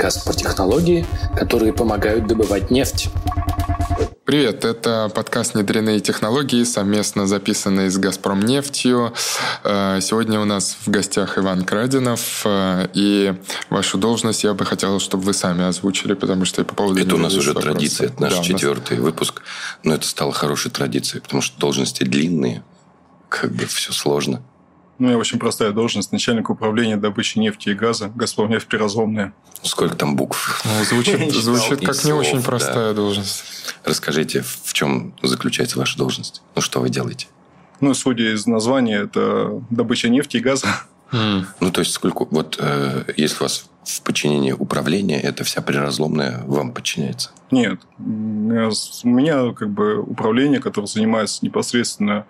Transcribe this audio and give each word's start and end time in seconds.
подкаст 0.00 0.24
про 0.24 0.32
технологии, 0.32 1.04
которые 1.36 1.74
помогают 1.74 2.26
добывать 2.26 2.70
нефть. 2.70 3.10
Привет, 4.24 4.64
это 4.64 5.12
подкаст 5.14 5.52
«Внедренные 5.52 6.00
технологии», 6.00 6.64
совместно 6.64 7.26
записанный 7.26 7.90
с 7.90 7.98
«Газпромнефтью». 7.98 9.12
Э, 9.62 9.98
сегодня 10.00 10.40
у 10.40 10.46
нас 10.46 10.78
в 10.86 10.88
гостях 10.88 11.36
Иван 11.36 11.64
Крадинов, 11.66 12.46
э, 12.46 12.88
и 12.94 13.34
вашу 13.68 13.98
должность 13.98 14.42
я 14.42 14.54
бы 14.54 14.64
хотел, 14.64 14.98
чтобы 15.00 15.24
вы 15.24 15.34
сами 15.34 15.64
озвучили, 15.64 16.14
потому 16.14 16.46
что 16.46 16.64
по 16.64 16.74
поводу... 16.74 16.98
Это 16.98 17.16
у 17.16 17.18
нас 17.18 17.34
уже 17.34 17.52
вопросы. 17.52 17.68
традиция, 17.70 18.06
это 18.06 18.22
наш 18.22 18.36
да, 18.36 18.42
четвертый 18.42 18.96
нас... 18.96 19.04
выпуск, 19.04 19.42
но 19.82 19.92
это 19.92 20.06
стало 20.06 20.32
хорошей 20.32 20.70
традицией, 20.70 21.20
потому 21.20 21.42
что 21.42 21.60
должности 21.60 22.04
длинные, 22.04 22.62
как 23.28 23.52
бы 23.52 23.66
все 23.66 23.92
сложно. 23.92 24.40
Ну, 25.00 25.08
я 25.08 25.16
очень 25.16 25.38
простая 25.38 25.72
должность. 25.72 26.12
Начальник 26.12 26.50
управления 26.50 26.98
добычей 26.98 27.40
нефти 27.40 27.70
и 27.70 27.74
газа. 27.74 28.12
Газпромнефть 28.14 28.66
приразломная. 28.66 29.32
Сколько 29.62 29.96
там 29.96 30.14
букв? 30.14 30.62
Ну, 30.62 30.84
звучит, 30.84 31.32
звучит 31.32 31.80
как 31.80 32.04
не 32.04 32.12
очень 32.12 32.42
простая 32.42 32.92
должность. 32.92 33.44
Расскажите, 33.82 34.42
в 34.42 34.74
чем 34.74 35.14
заключается 35.22 35.78
ваша 35.78 35.96
должность? 35.96 36.42
Ну, 36.54 36.60
что 36.60 36.80
вы 36.80 36.90
делаете? 36.90 37.28
Ну, 37.80 37.94
судя 37.94 38.34
из 38.34 38.46
названия, 38.46 38.98
это 38.98 39.62
добыча 39.70 40.10
нефти 40.10 40.36
и 40.36 40.40
газа. 40.40 40.66
Mm. 41.12 41.46
Ну, 41.60 41.70
то 41.72 41.80
есть, 41.80 41.92
сколько... 41.92 42.26
Вот 42.30 42.58
э, 42.60 43.04
если 43.16 43.38
у 43.38 43.44
вас 43.44 43.70
в 43.84 44.02
подчинении 44.02 44.52
управления, 44.52 45.18
это 45.18 45.44
вся 45.44 45.62
приразломная 45.62 46.42
вам 46.44 46.72
подчиняется? 46.72 47.30
Нет. 47.50 47.80
У 47.98 48.02
меня 48.02 49.50
как 49.54 49.70
бы 49.70 49.98
управление, 49.98 50.60
которое 50.60 50.88
занимается 50.88 51.38
непосредственно 51.42 52.26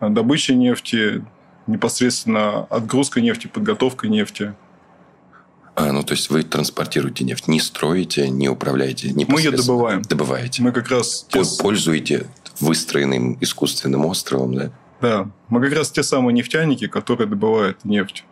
добычей 0.00 0.54
нефти, 0.54 1.24
непосредственно 1.66 2.64
отгрузка 2.64 3.20
нефти, 3.20 3.46
подготовка 3.46 4.08
нефти. 4.08 4.54
А, 5.76 5.90
ну, 5.92 6.04
то 6.04 6.12
есть 6.12 6.30
вы 6.30 6.44
транспортируете 6.44 7.24
нефть, 7.24 7.48
не 7.48 7.58
строите, 7.58 8.28
не 8.28 8.48
управляете 8.48 9.12
Мы 9.12 9.40
ее 9.40 9.50
добываем. 9.50 10.02
Добываете. 10.02 10.62
Мы 10.62 10.70
как 10.72 10.88
раз... 10.88 11.26
Те... 11.28 11.42
Пользуете 11.58 12.28
выстроенным 12.60 13.36
искусственным 13.40 14.06
островом, 14.06 14.54
да? 14.54 14.70
Да. 15.00 15.28
Мы 15.48 15.60
как 15.60 15.76
раз 15.76 15.90
те 15.90 16.02
самые 16.02 16.32
нефтяники, 16.32 16.86
которые 16.86 17.26
добывают 17.26 17.84
нефть. 17.84 18.24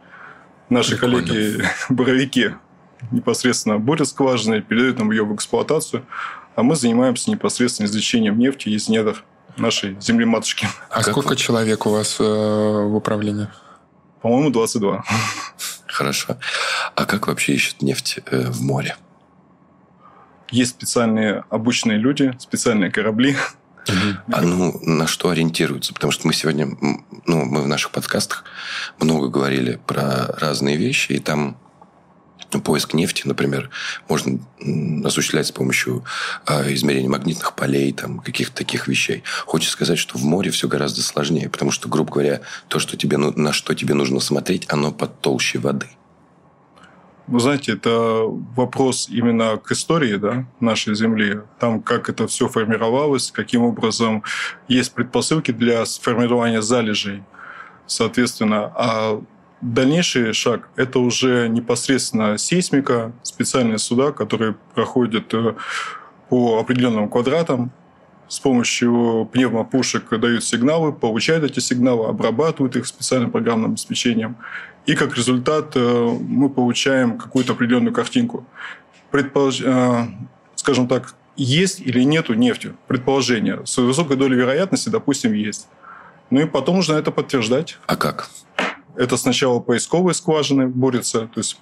Наши 0.69 0.93
Прикольно. 0.93 1.27
коллеги 1.27 1.65
боровики 1.89 2.51
непосредственно 3.11 3.79
борют 3.79 4.09
скважины, 4.09 4.63
передают 4.63 4.99
нам 4.99 5.11
ее 5.11 5.25
в 5.25 5.35
эксплуатацию, 5.35 6.07
а 6.55 6.63
мы 6.63 6.77
занимаемся 6.77 7.31
непосредственно 7.31 7.87
извлечением 7.87 8.39
нефти 8.39 8.69
из 8.69 8.89
недр 8.89 9.25
нашей 9.57 9.97
земли-матушки. 10.01 10.69
А 10.91 11.03
сколько 11.03 11.37
человек 11.37 11.87
у 11.87 11.91
вас 11.91 12.17
э, 12.19 12.23
в 12.25 12.95
управлении? 12.95 13.49
По-моему, 14.21 14.51
22. 14.51 15.05
Хорошо. 15.87 16.37
А 16.95 17.05
как 17.05 17.27
вообще 17.27 17.55
ищут 17.55 17.83
нефть 17.83 18.21
э, 18.27 18.51
в 18.51 18.63
море? 18.63 18.97
Есть 20.51 20.73
специальные 20.73 21.45
обученные 21.51 21.99
люди, 21.99 22.35
специальные 22.39 22.91
корабли. 22.91 23.37
А 24.33 24.43
ну 24.43 24.79
на 24.83 25.07
что 25.07 25.31
ориентируются? 25.31 25.93
Потому 25.93 26.13
что 26.13 26.27
мы 26.27 26.35
сегодня, 26.35 26.69
ну, 27.27 27.45
мы 27.45 27.63
в 27.63 27.67
наших 27.67 27.91
подкастах 27.91 28.45
много 29.01 29.29
говорили 29.29 29.81
про 29.87 30.29
разные 30.39 30.77
вещи, 30.77 31.13
и 31.13 31.19
там 31.19 31.57
поиск 32.61 32.95
нефти, 32.95 33.23
например, 33.25 33.71
можно 34.09 34.39
осуществлять 35.05 35.47
с 35.47 35.53
помощью 35.53 36.05
э, 36.47 36.73
измерения 36.75 37.09
магнитных 37.09 37.55
полей, 37.55 37.93
там, 37.93 38.19
каких-то 38.19 38.57
таких 38.57 38.89
вещей. 38.89 39.23
Хочется 39.47 39.73
сказать, 39.73 39.99
что 39.99 40.19
в 40.19 40.25
море 40.25 40.51
все 40.51 40.69
гораздо 40.69 41.03
сложнее, 41.03 41.49
потому 41.49 41.71
что, 41.71 41.89
грубо 41.89 42.13
говоря, 42.13 42.43
то, 42.69 42.79
что 42.79 42.97
тебе, 42.97 43.17
на 43.17 43.53
что 43.53 43.75
тебе 43.75 43.95
нужно 43.95 44.21
смотреть, 44.21 44.67
оно 44.69 44.93
под 44.93 45.21
толще 45.21 45.59
воды. 45.59 45.89
Вы 47.29 47.41
знаете, 47.41 47.73
это 47.73 48.25
вопрос 48.57 49.09
именно 49.09 49.57
к 49.57 49.71
истории 49.73 50.17
да, 50.17 50.45
нашей 50.61 50.95
Земли. 50.95 51.41
Там, 51.59 51.81
как 51.81 52.09
это 52.09 52.27
все 52.27 52.49
формировалось, 52.49 53.31
каким 53.31 53.63
образом 53.63 54.25
есть 54.69 54.93
предпосылки 54.93 55.53
для 55.53 55.87
сформирования 55.87 56.63
залежей. 56.63 57.23
Соответственно, 57.87 58.73
а 58.75 59.23
Дальнейший 59.63 60.33
шаг– 60.33 60.69
это 60.77 60.99
уже 60.99 61.49
непосредственно 61.49 62.37
сейсмика, 62.37 63.13
специальные 63.23 63.79
суда, 63.79 64.11
которые 64.11 64.57
проходят 64.75 65.33
э, 65.33 65.55
по 66.29 66.59
определенным 66.59 67.09
квадратам, 67.09 67.71
с 68.27 68.41
помощью 68.41 69.29
пневмопушек 69.33 70.09
дают 70.19 70.43
сигналы, 70.43 70.93
получают 70.93 71.45
эти 71.45 71.61
сигналы, 71.61 72.09
обрабатывают 72.09 72.75
их 72.75 72.87
специальным 72.87 73.31
программным 73.31 73.73
обеспечением. 73.73 74.37
И 74.85 74.97
как 74.97 75.17
результат 75.17 75.77
э, 75.77 76.19
мы 76.21 76.49
получаем 76.49 77.17
какую-то 77.17 77.53
определенную 77.53 77.93
картинку. 77.93 78.45
Предполож... 79.13 79.61
Э, 79.61 80.09
скажем 80.57 80.89
так, 80.89 81.15
есть 81.37 81.79
или 81.79 82.03
нету 82.03 82.35
нефти? 82.35 82.75
Предположение. 82.89 83.65
С 83.65 83.79
высокой 83.79 84.17
долей 84.17 84.37
вероятности, 84.37 84.89
допустим, 84.89 85.35
есть. 85.35 85.69
Ну 86.31 86.41
и 86.41 86.47
потом 86.47 86.77
нужно 86.77 86.95
это 86.95 87.11
подтверждать. 87.11 87.79
А 87.87 87.97
как? 87.97 88.31
Это 88.97 89.17
сначала 89.17 89.61
поисковые 89.61 90.15
скважины 90.15 90.69
борются, 90.69 91.21
то 91.21 91.41
есть 91.41 91.59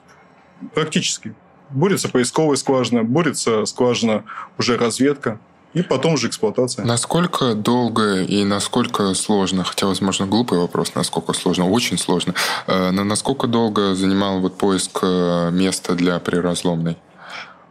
практически. 0.75 1.35
Борется 1.71 2.09
поисковая 2.09 2.57
скважина, 2.57 3.05
борется 3.05 3.65
скважина 3.65 4.25
уже 4.59 4.77
разведка, 4.77 5.39
и 5.73 5.83
потом 5.83 6.15
уже 6.15 6.27
эксплуатация. 6.27 6.85
Насколько 6.85 7.55
долго 7.55 8.23
и 8.23 8.45
насколько 8.45 9.15
сложно, 9.15 9.63
хотя, 9.63 9.87
возможно, 9.87 10.27
глупый 10.27 10.59
вопрос, 10.59 10.97
насколько 10.97 11.33
сложно, 11.33 11.69
очень 11.69 11.97
сложно, 11.97 12.35
э, 12.67 12.91
но 12.91 13.05
насколько 13.05 13.47
долго 13.47 13.95
занимал 13.95 14.41
вот 14.41 14.59
поиск 14.59 14.99
э, 15.03 15.51
места 15.53 15.95
для 15.95 16.19
приразломной? 16.19 16.97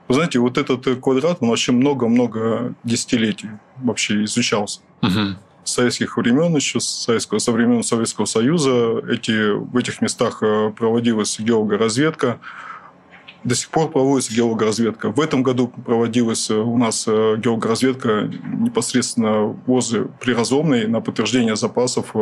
Вы 0.08 0.16
знаете, 0.16 0.40
вот 0.40 0.58
этот 0.58 0.86
квадрат, 1.02 1.38
он 1.42 1.50
вообще 1.50 1.74
много-много 1.74 2.74
десятилетий 2.86 3.50
вообще 3.78 4.24
изучался. 4.24 4.80
Угу 5.02 5.36
советских 5.70 6.18
времен, 6.18 6.56
еще 6.56 6.80
советского, 6.80 7.40
со 7.40 7.52
времен 7.52 7.84
Советского 7.84 8.26
Союза. 8.26 9.00
Эти, 9.10 9.52
в 9.52 9.76
этих 9.78 10.02
местах 10.02 10.42
э, 10.42 10.72
проводилась 10.76 11.40
геологоразведка. 11.40 12.40
До 13.44 13.56
сих 13.56 13.70
пор 13.70 13.90
проводится 13.90 14.34
геологоразведка. 14.34 15.12
В 15.12 15.20
этом 15.20 15.44
году 15.44 15.68
проводилась 15.68 16.50
э, 16.50 16.56
у 16.56 16.78
нас 16.78 17.06
э, 17.08 17.38
геологоразведка 17.38 18.30
непосредственно 18.60 19.44
возле 19.66 20.06
приразломной 20.20 20.88
на 20.88 21.02
подтверждение 21.02 21.56
запасов 21.56 22.14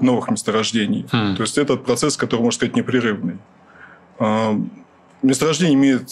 новых 0.00 0.28
месторождений. 0.28 1.06
Хм. 1.12 1.36
То 1.36 1.42
есть 1.42 1.56
этот 1.56 1.84
процесс, 1.84 2.16
который, 2.16 2.40
можно 2.40 2.56
сказать, 2.56 2.76
непрерывный. 2.76 3.38
А, 4.18 4.58
месторождение 5.22 5.74
имеет, 5.74 6.10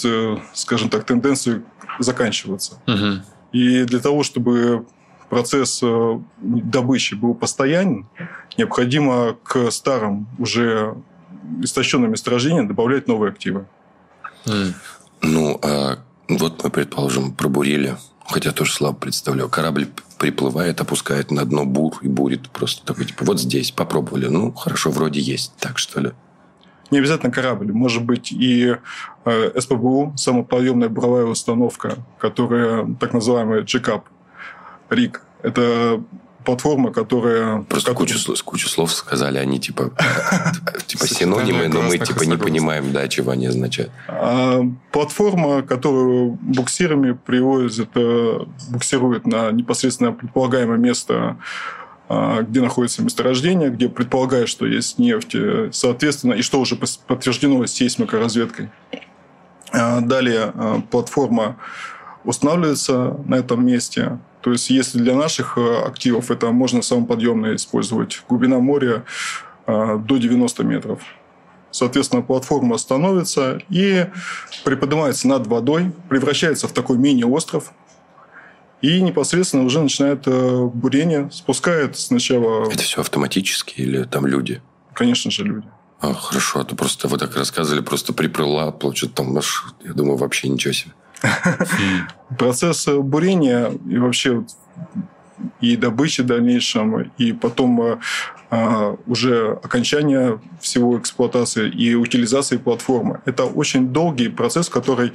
скажем 0.55 0.89
так, 0.89 1.05
тенденцию 1.05 1.65
заканчиваться. 1.99 2.81
Угу. 2.87 3.23
И 3.53 3.85
для 3.85 3.99
того, 3.99 4.23
чтобы 4.23 4.87
процесс 5.33 5.81
э, 5.83 6.21
добычи 6.37 7.15
был 7.15 7.35
постоянен, 7.35 8.07
необходимо 8.59 9.35
к 9.43 9.71
старым 9.71 10.27
уже 10.39 10.95
истощенным 11.63 12.11
месторождениям 12.11 12.69
добавлять 12.69 13.09
новые 13.09 13.31
активы. 13.31 13.65
Ну, 15.23 15.59
а 15.63 16.01
вот 16.29 16.63
мы, 16.63 16.69
предположим, 16.69 17.33
пробурили, 17.33 17.97
хотя 18.27 18.53
тоже 18.53 18.75
слабо 18.75 18.99
представляю, 18.99 19.49
корабль 19.49 19.89
приплывает, 20.19 20.83
опускает 20.83 21.31
на 21.31 21.47
дно 21.47 21.65
бур 21.65 21.97
и 22.03 22.09
бурит 22.09 22.51
просто 22.51 22.85
такой, 22.85 23.07
типа, 23.07 23.25
вот 23.25 23.41
здесь, 23.41 23.71
попробовали. 23.71 24.27
Ну, 24.27 24.53
хорошо, 24.53 24.91
вроде 24.91 25.21
есть, 25.21 25.55
так 25.59 25.79
что 25.79 26.01
ли? 26.01 26.13
Не 26.91 26.99
обязательно 26.99 27.33
корабль, 27.33 27.73
может 27.73 28.05
быть 28.05 28.33
и 28.33 28.77
э, 29.25 29.61
СПБУ, 29.61 30.13
самоподъемная 30.19 30.91
буровая 30.91 31.25
установка, 31.25 31.97
которая 32.19 32.87
так 33.01 33.15
называемая 33.15 33.63
джекап, 33.63 34.11
РИК. 34.93 35.23
Это 35.43 36.03
платформа, 36.43 36.93
которая... 36.93 37.63
Просто 37.63 37.95
кучу, 37.95 38.19
кучу 38.45 38.69
слов 38.69 38.93
сказали, 38.93 39.39
они 39.39 39.59
типа, 39.59 39.91
типа 40.87 41.07
синонимы, 41.07 41.69
но 41.69 41.83
мы 41.83 41.99
типа 41.99 42.25
не 42.25 42.37
понимаем, 42.37 42.93
да, 42.93 43.09
чего 43.09 43.33
они 43.33 43.47
означают. 43.47 43.91
А, 44.09 44.63
платформа, 44.91 45.63
которую 45.63 46.39
буксирами 46.41 47.13
привозят, 47.13 47.91
э, 47.95 48.41
буксирует 48.71 49.27
на 49.27 49.51
непосредственно 49.51 50.13
предполагаемое 50.13 50.79
место 50.79 51.37
а, 52.09 52.43
где 52.43 52.61
находится 52.61 53.03
месторождение, 53.03 53.71
где 53.71 53.89
предполагают, 53.89 54.49
что 54.49 54.67
есть 54.67 54.99
нефть, 54.99 55.35
соответственно, 55.73 56.35
и 56.35 56.43
что 56.43 56.61
уже 56.61 56.77
подтверждено 56.77 57.65
сейсмикоразведкой. 57.67 58.71
А, 59.73 60.01
далее 60.01 60.53
платформа 60.91 61.57
устанавливается 62.25 63.17
на 63.27 63.37
этом 63.37 63.65
месте, 63.65 64.19
то 64.43 64.51
есть, 64.51 64.71
если 64.71 64.99
для 64.99 65.15
наших 65.15 65.57
э, 65.57 65.83
активов 65.87 66.31
это 66.31 66.51
можно 66.51 66.83
самоподъемно 66.83 67.55
использовать, 67.55 68.23
глубина 68.29 68.59
моря 68.59 69.05
э, 69.67 69.99
до 69.99 70.17
90 70.17 70.65
метров. 70.65 71.01
Соответственно, 71.71 72.23
платформа 72.23 72.77
становится 72.77 73.61
и 73.71 74.07
приподнимается 74.65 75.29
над 75.29 75.47
водой, 75.47 75.93
превращается 76.09 76.69
в 76.69 76.73
такой 76.73 76.99
мини-остров, 76.99 77.73
и 78.83 79.01
непосредственно 79.01 79.65
уже 79.65 79.81
начинает 79.81 80.25
э, 80.27 80.67
бурение, 80.75 81.31
спускает 81.31 81.97
сначала... 81.97 82.69
Это 82.69 82.83
все 82.83 83.01
автоматически 83.01 83.81
или 83.81 84.03
там 84.03 84.27
люди? 84.27 84.61
Конечно 84.93 85.31
же, 85.31 85.45
люди. 85.45 85.67
А, 86.01 86.13
хорошо, 86.15 86.59
а 86.59 86.65
то 86.65 86.75
просто 86.75 87.07
вы 87.07 87.17
так 87.17 87.37
рассказывали, 87.37 87.81
просто 87.81 88.13
приплыла, 88.13 88.73
получит 88.73 89.15
там, 89.15 89.39
я 89.85 89.93
думаю, 89.93 90.17
вообще 90.17 90.49
ничего 90.49 90.75
себе. 90.75 90.93
Процесс 92.39 92.87
бурения 92.87 93.71
и 93.89 93.99
вообще 93.99 94.45
и 95.61 95.77
добычи 95.77 96.21
в 96.21 96.27
дальнейшем, 96.27 97.11
и 97.19 97.33
потом 97.33 97.81
э, 97.83 97.99
а, 98.51 98.97
уже 99.07 99.59
окончание 99.63 100.39
всего 100.61 100.99
эксплуатации 100.99 101.71
и 101.71 101.95
утилизации 101.95 102.59
платформы. 102.59 103.21
Это 103.25 103.45
очень 103.45 103.89
долгий 103.89 104.29
процесс, 104.29 104.69
в 104.69 104.71
который 104.71 105.15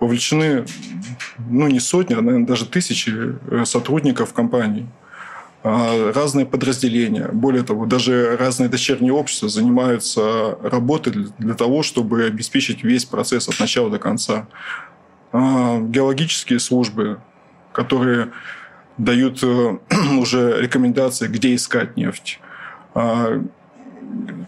вовлечены 0.00 0.66
ну, 1.38 1.66
не 1.68 1.80
сотни, 1.80 2.14
а, 2.14 2.20
наверное, 2.20 2.46
даже 2.46 2.66
тысячи 2.66 3.10
э, 3.10 3.64
сотрудников 3.64 4.34
компании 4.34 4.86
а, 5.62 6.12
разные 6.12 6.44
подразделения. 6.44 7.28
Более 7.32 7.62
того, 7.62 7.86
даже 7.86 8.36
разные 8.36 8.68
дочерние 8.68 9.14
общества 9.14 9.48
занимаются 9.48 10.58
работой 10.62 11.14
для 11.38 11.54
того, 11.54 11.82
чтобы 11.82 12.24
обеспечить 12.24 12.84
весь 12.84 13.06
процесс 13.06 13.48
от 13.48 13.58
начала 13.58 13.88
до 13.88 13.98
конца. 13.98 14.46
Геологические 15.34 16.60
службы, 16.60 17.20
которые 17.72 18.30
дают 18.98 19.42
э, 19.42 19.78
уже 20.18 20.60
рекомендации, 20.60 21.26
где 21.26 21.54
искать 21.56 21.96
нефть. 21.96 22.38
А, 22.94 23.42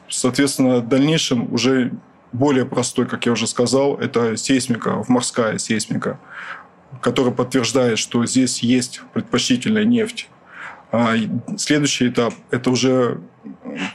соответственно, 0.08 0.76
в 0.76 0.88
дальнейшем 0.88 1.52
уже 1.52 1.92
более 2.32 2.64
простой, 2.64 3.06
как 3.06 3.26
я 3.26 3.32
уже 3.32 3.46
сказал, 3.46 3.96
это 3.96 4.36
сейсмика, 4.36 5.02
морская 5.08 5.58
сейсмика, 5.58 6.20
которая 7.00 7.32
подтверждает, 7.34 7.98
что 7.98 8.24
здесь 8.26 8.62
есть 8.62 9.00
предпочтительная 9.12 9.84
нефть. 9.84 10.28
А 10.92 11.14
следующий 11.56 12.08
этап– 12.08 12.32
это 12.50 12.70
уже 12.70 13.20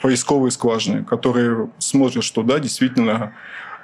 поисковые 0.01 0.51
скважины, 0.51 1.05
которые 1.05 1.69
смотрят, 1.77 2.23
что 2.23 2.43
да, 2.43 2.59
действительно, 2.59 3.13
а, 3.13 3.33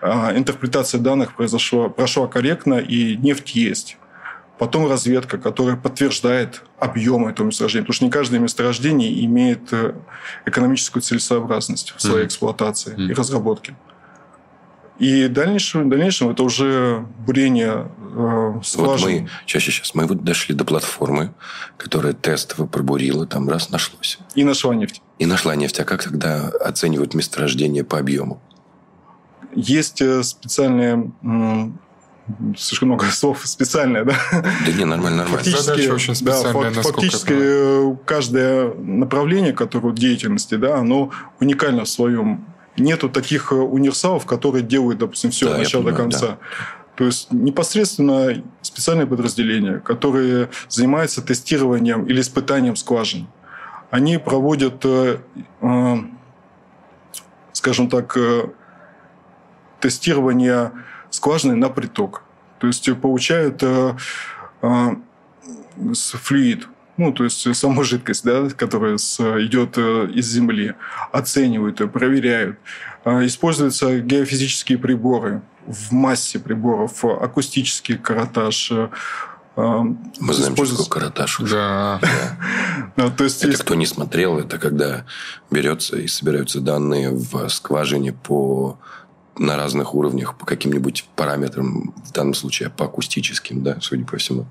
интерпретация 0.02 1.00
данных 1.00 1.36
произошла, 1.36 1.90
прошла 1.90 2.28
корректно, 2.28 2.76
и 2.76 3.18
нефть 3.18 3.56
есть. 3.56 3.98
Потом 4.58 4.90
разведка, 4.90 5.38
которая 5.38 5.76
подтверждает 5.76 6.64
объем 6.80 7.28
этого 7.28 7.48
месторождения. 7.48 7.84
Потому 7.84 7.96
что 7.96 8.06
не 8.06 8.12
каждое 8.12 8.40
месторождение 8.40 9.24
имеет 9.26 9.72
э, 9.72 9.94
экономическую 10.46 11.04
целесообразность 11.04 11.94
в 11.96 12.02
своей 12.02 12.24
mm-hmm. 12.24 12.28
эксплуатации 12.28 12.96
mm-hmm. 12.96 13.12
и 13.12 13.14
разработке. 13.14 13.76
И 15.00 15.26
в 15.26 15.34
дальнейшем, 15.34 15.86
в 15.86 15.90
дальнейшем 15.90 16.30
это 16.30 16.42
уже 16.42 17.06
бурение 17.20 17.88
э, 18.16 18.62
скважин. 18.64 19.12
Вот 19.12 19.22
мы, 19.22 19.30
сейчас, 19.46 19.64
сейчас, 19.64 19.94
мы 19.94 20.08
вот 20.08 20.24
дошли 20.24 20.56
до 20.56 20.66
платформы, 20.66 21.34
которая 21.78 22.14
тестово 22.14 22.66
пробурила, 22.66 23.28
там 23.28 23.48
раз 23.48 23.70
нашлось. 23.70 24.18
И 24.34 24.44
нашла 24.44 24.74
нефть. 24.74 25.04
И 25.20 25.28
нашла 25.28 25.56
нефть. 25.56 25.80
А 25.80 25.84
как 25.84 26.04
тогда 26.04 26.48
оценивают 26.48 27.14
месторождение 27.14 27.84
по 27.84 28.00
объему? 28.00 28.42
Есть 29.54 30.02
э, 30.02 30.24
специальные 30.24 31.12
слишком 32.58 32.90
много 32.90 33.06
слов 33.06 33.42
специальное, 33.46 34.04
да? 34.04 34.16
Да 34.32 34.72
не, 34.72 34.86
нормально, 34.86 35.24
нормально. 35.24 35.38
Фактически, 35.38 35.64
Задача 35.64 35.94
очень 35.94 36.16
специальная, 36.16 36.72
да, 36.72 36.82
фактически 36.82 37.34
это... 37.34 37.98
каждое 38.06 38.74
направление, 38.74 39.54
которое 39.54 39.94
деятельности, 39.94 40.56
да, 40.56 40.78
оно 40.78 41.12
уникально 41.40 41.86
в 41.86 41.90
своем. 41.90 42.46
Нету 42.78 43.10
таких 43.10 43.52
э, 43.52 43.56
универсалов, 43.56 44.26
которые 44.26 44.64
делают, 44.64 45.00
допустим, 45.00 45.32
все 45.32 45.48
да, 45.48 45.54
от 45.54 45.60
начала 45.60 45.84
понимаю, 45.84 45.96
до 45.96 46.04
конца. 46.04 46.28
Да. 46.28 46.38
То 46.96 47.06
есть 47.06 47.32
непосредственно 47.32 48.44
специальные 48.62 49.08
подразделения, 49.08 49.80
которые 49.80 50.50
занимаются 50.68 51.22
тестированием 51.22 52.06
или 52.06 52.22
испытанием 52.22 52.76
скважин. 52.76 53.28
Они 53.90 54.18
проводят, 54.18 54.84
э, 54.84 55.18
э, 55.62 55.96
скажем 57.54 57.90
так, 57.90 58.18
тестирование 59.88 60.74
скважины 61.12 61.56
на 61.56 61.70
приток. 61.70 62.24
То 62.60 62.68
есть 62.68 62.90
получают 63.00 63.64
э, 63.64 63.96
э, 64.62 64.96
флюид, 65.94 66.68
ну, 66.98 67.14
то 67.14 67.24
есть 67.24 67.56
саму 67.56 67.86
жидкость, 67.86 68.26
да, 68.26 68.50
которая 68.50 68.98
с, 68.98 69.18
идет 69.46 69.78
э, 69.78 70.10
из 70.14 70.28
земли, 70.28 70.76
оценивают, 71.14 71.78
проверяют. 71.94 72.58
Э, 73.06 73.26
используются 73.26 74.02
геофизические 74.02 74.78
приборы 74.78 75.42
в 75.66 75.94
массе 75.94 76.40
приборов, 76.40 77.06
акустический 77.06 77.98
каротаж, 77.98 78.72
э, 78.74 78.90
мы 79.58 80.34
знаем, 80.34 80.56
что 80.56 80.70
такое 80.70 80.86
каратаж. 80.86 81.40
Да. 81.50 82.00
да. 82.96 83.10
то 83.10 83.24
есть 83.24 83.40
это 83.40 83.52
есть... 83.52 83.64
кто 83.64 83.74
не 83.74 83.88
смотрел, 83.88 84.38
это 84.38 84.60
когда 84.60 85.06
берется 85.50 85.98
и 85.98 86.08
собираются 86.08 86.60
данные 86.60 87.10
в 87.10 87.50
скважине 87.50 88.14
по 88.14 88.78
на 89.40 89.58
разных 89.58 89.94
уровнях 89.96 90.38
по 90.38 90.46
каким-нибудь 90.46 91.06
параметрам, 91.16 91.94
в 92.04 92.12
данном 92.12 92.34
случае 92.34 92.70
по 92.70 92.86
акустическим, 92.86 93.64
да, 93.64 93.78
судя 93.82 94.06
по 94.06 94.18
всему. 94.18 94.46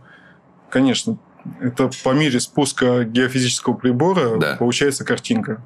Конечно. 0.70 1.18
Это 1.60 1.90
по 2.02 2.10
мере 2.10 2.40
спуска 2.40 3.04
геофизического 3.04 3.74
прибора 3.74 4.36
да. 4.38 4.56
получается 4.56 5.04
картинка. 5.04 5.62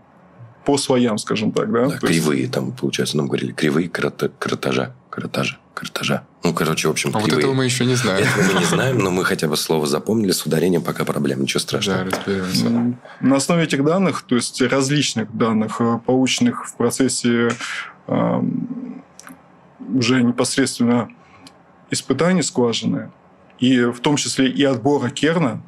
По 0.65 0.77
своям, 0.77 1.17
скажем 1.17 1.53
так, 1.53 1.73
да? 1.73 1.87
да 1.89 1.97
кривые 1.97 2.43
есть... 2.43 2.53
там, 2.53 2.73
получается, 2.73 3.17
нам 3.17 3.29
говорили, 3.29 3.53
кривые 3.53 3.89
крото... 3.89 4.31
кротажа. 4.39 4.95
Кротажа. 5.09 5.59
Кротажа. 5.73 6.25
Ну, 6.45 6.53
короче, 6.53 6.89
в 6.89 6.91
общем, 6.91 7.11
А 7.11 7.13
кривые. 7.13 7.33
вот 7.33 7.39
этого 7.39 7.55
мы 7.55 7.65
еще 7.65 7.87
не 7.87 7.95
знаем. 7.95 8.27
Этого 8.27 8.53
мы 8.53 8.61
не 8.61 8.67
знаем, 8.67 8.99
но 8.99 9.11
мы 9.11 9.25
хотя 9.25 9.49
бы 9.49 9.57
слово 9.57 9.87
запомнили. 9.87 10.33
С 10.33 10.45
ударением 10.45 10.83
пока 10.83 11.07
проблем. 11.07 11.41
Ничего 11.41 11.61
страшного. 11.61 12.05
Да, 12.05 12.11
разберемся. 12.11 12.99
На 13.23 13.37
основе 13.37 13.65
этих 13.65 13.83
данных, 13.83 14.23
то 14.23 14.37
есть 14.37 14.61
различных 14.61 15.35
данных, 15.35 15.81
э, 15.81 15.99
полученных 16.05 16.67
в 16.69 16.75
процессе 16.77 17.49
уже 19.95 20.23
непосредственно 20.23 21.11
испытания 21.91 22.43
скважины, 22.43 23.11
и 23.59 23.85
в 23.85 24.01
том 24.01 24.17
числе 24.17 24.49
и 24.49 24.65
отбора 24.65 25.11
керна. 25.11 25.63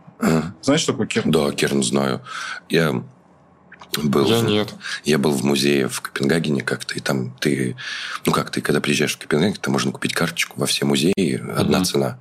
Знаешь, 0.63 0.81
что 0.81 0.93
такое 0.93 1.07
керн? 1.07 1.31
Да, 1.31 1.51
керн 1.53 1.83
знаю. 1.83 2.23
Я 2.69 3.03
был, 4.03 4.27
я 4.27 4.41
нет. 4.41 4.75
Я 5.05 5.19
был 5.19 5.33
в 5.33 5.45
музее 5.45 5.89
в 5.89 6.01
Копенгагене 6.01 6.63
как-то, 6.63 6.95
и 6.95 7.01
там 7.01 7.37
ты... 7.41 7.77
Ну 8.25 8.33
как, 8.33 8.51
ты 8.51 8.61
когда 8.61 8.81
приезжаешь 8.81 9.15
в 9.15 9.19
Копенгаген, 9.19 9.55
ты 9.55 9.71
можно 9.71 9.93
купить 9.93 10.15
карточку 10.15 10.59
во 10.59 10.67
все 10.67 10.87
музеи, 10.87 11.43
одна 11.57 11.79
угу. 11.79 11.85
цена. 11.85 12.19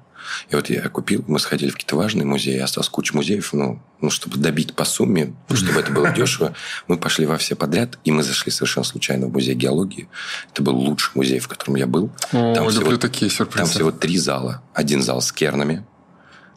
И 0.49 0.55
вот 0.55 0.69
я 0.69 0.87
купил, 0.89 1.23
мы 1.27 1.39
сходили 1.39 1.69
в 1.69 1.73
какие-то 1.73 1.95
важные 1.95 2.25
музеи, 2.25 2.57
осталось 2.57 2.89
куча 2.89 3.15
музеев, 3.15 3.53
ну, 3.53 3.81
ну, 4.01 4.09
чтобы 4.09 4.37
добить 4.37 4.73
по 4.73 4.85
сумме, 4.85 5.33
чтобы 5.53 5.79
это 5.79 5.91
было 5.91 6.11
дешево, 6.11 6.53
мы 6.87 6.97
пошли 6.97 7.25
во 7.25 7.37
все 7.37 7.55
подряд, 7.55 7.99
и 8.03 8.11
мы 8.11 8.23
зашли 8.23 8.51
совершенно 8.51 8.83
случайно 8.83 9.27
в 9.27 9.33
музей 9.33 9.55
геологии. 9.55 10.07
Это 10.51 10.63
был 10.63 10.75
лучший 10.75 11.11
музей, 11.15 11.39
в 11.39 11.47
котором 11.47 11.75
я 11.75 11.87
был. 11.87 12.09
О, 12.31 12.53
там 12.55 12.65
люблю 12.65 12.81
всего, 12.81 12.97
такие 12.97 13.29
сюрпризы. 13.29 13.63
Там 13.63 13.67
всего 13.67 13.91
три 13.91 14.17
зала. 14.17 14.61
Один 14.73 15.01
зал 15.01 15.21
с 15.21 15.31
кернами, 15.31 15.85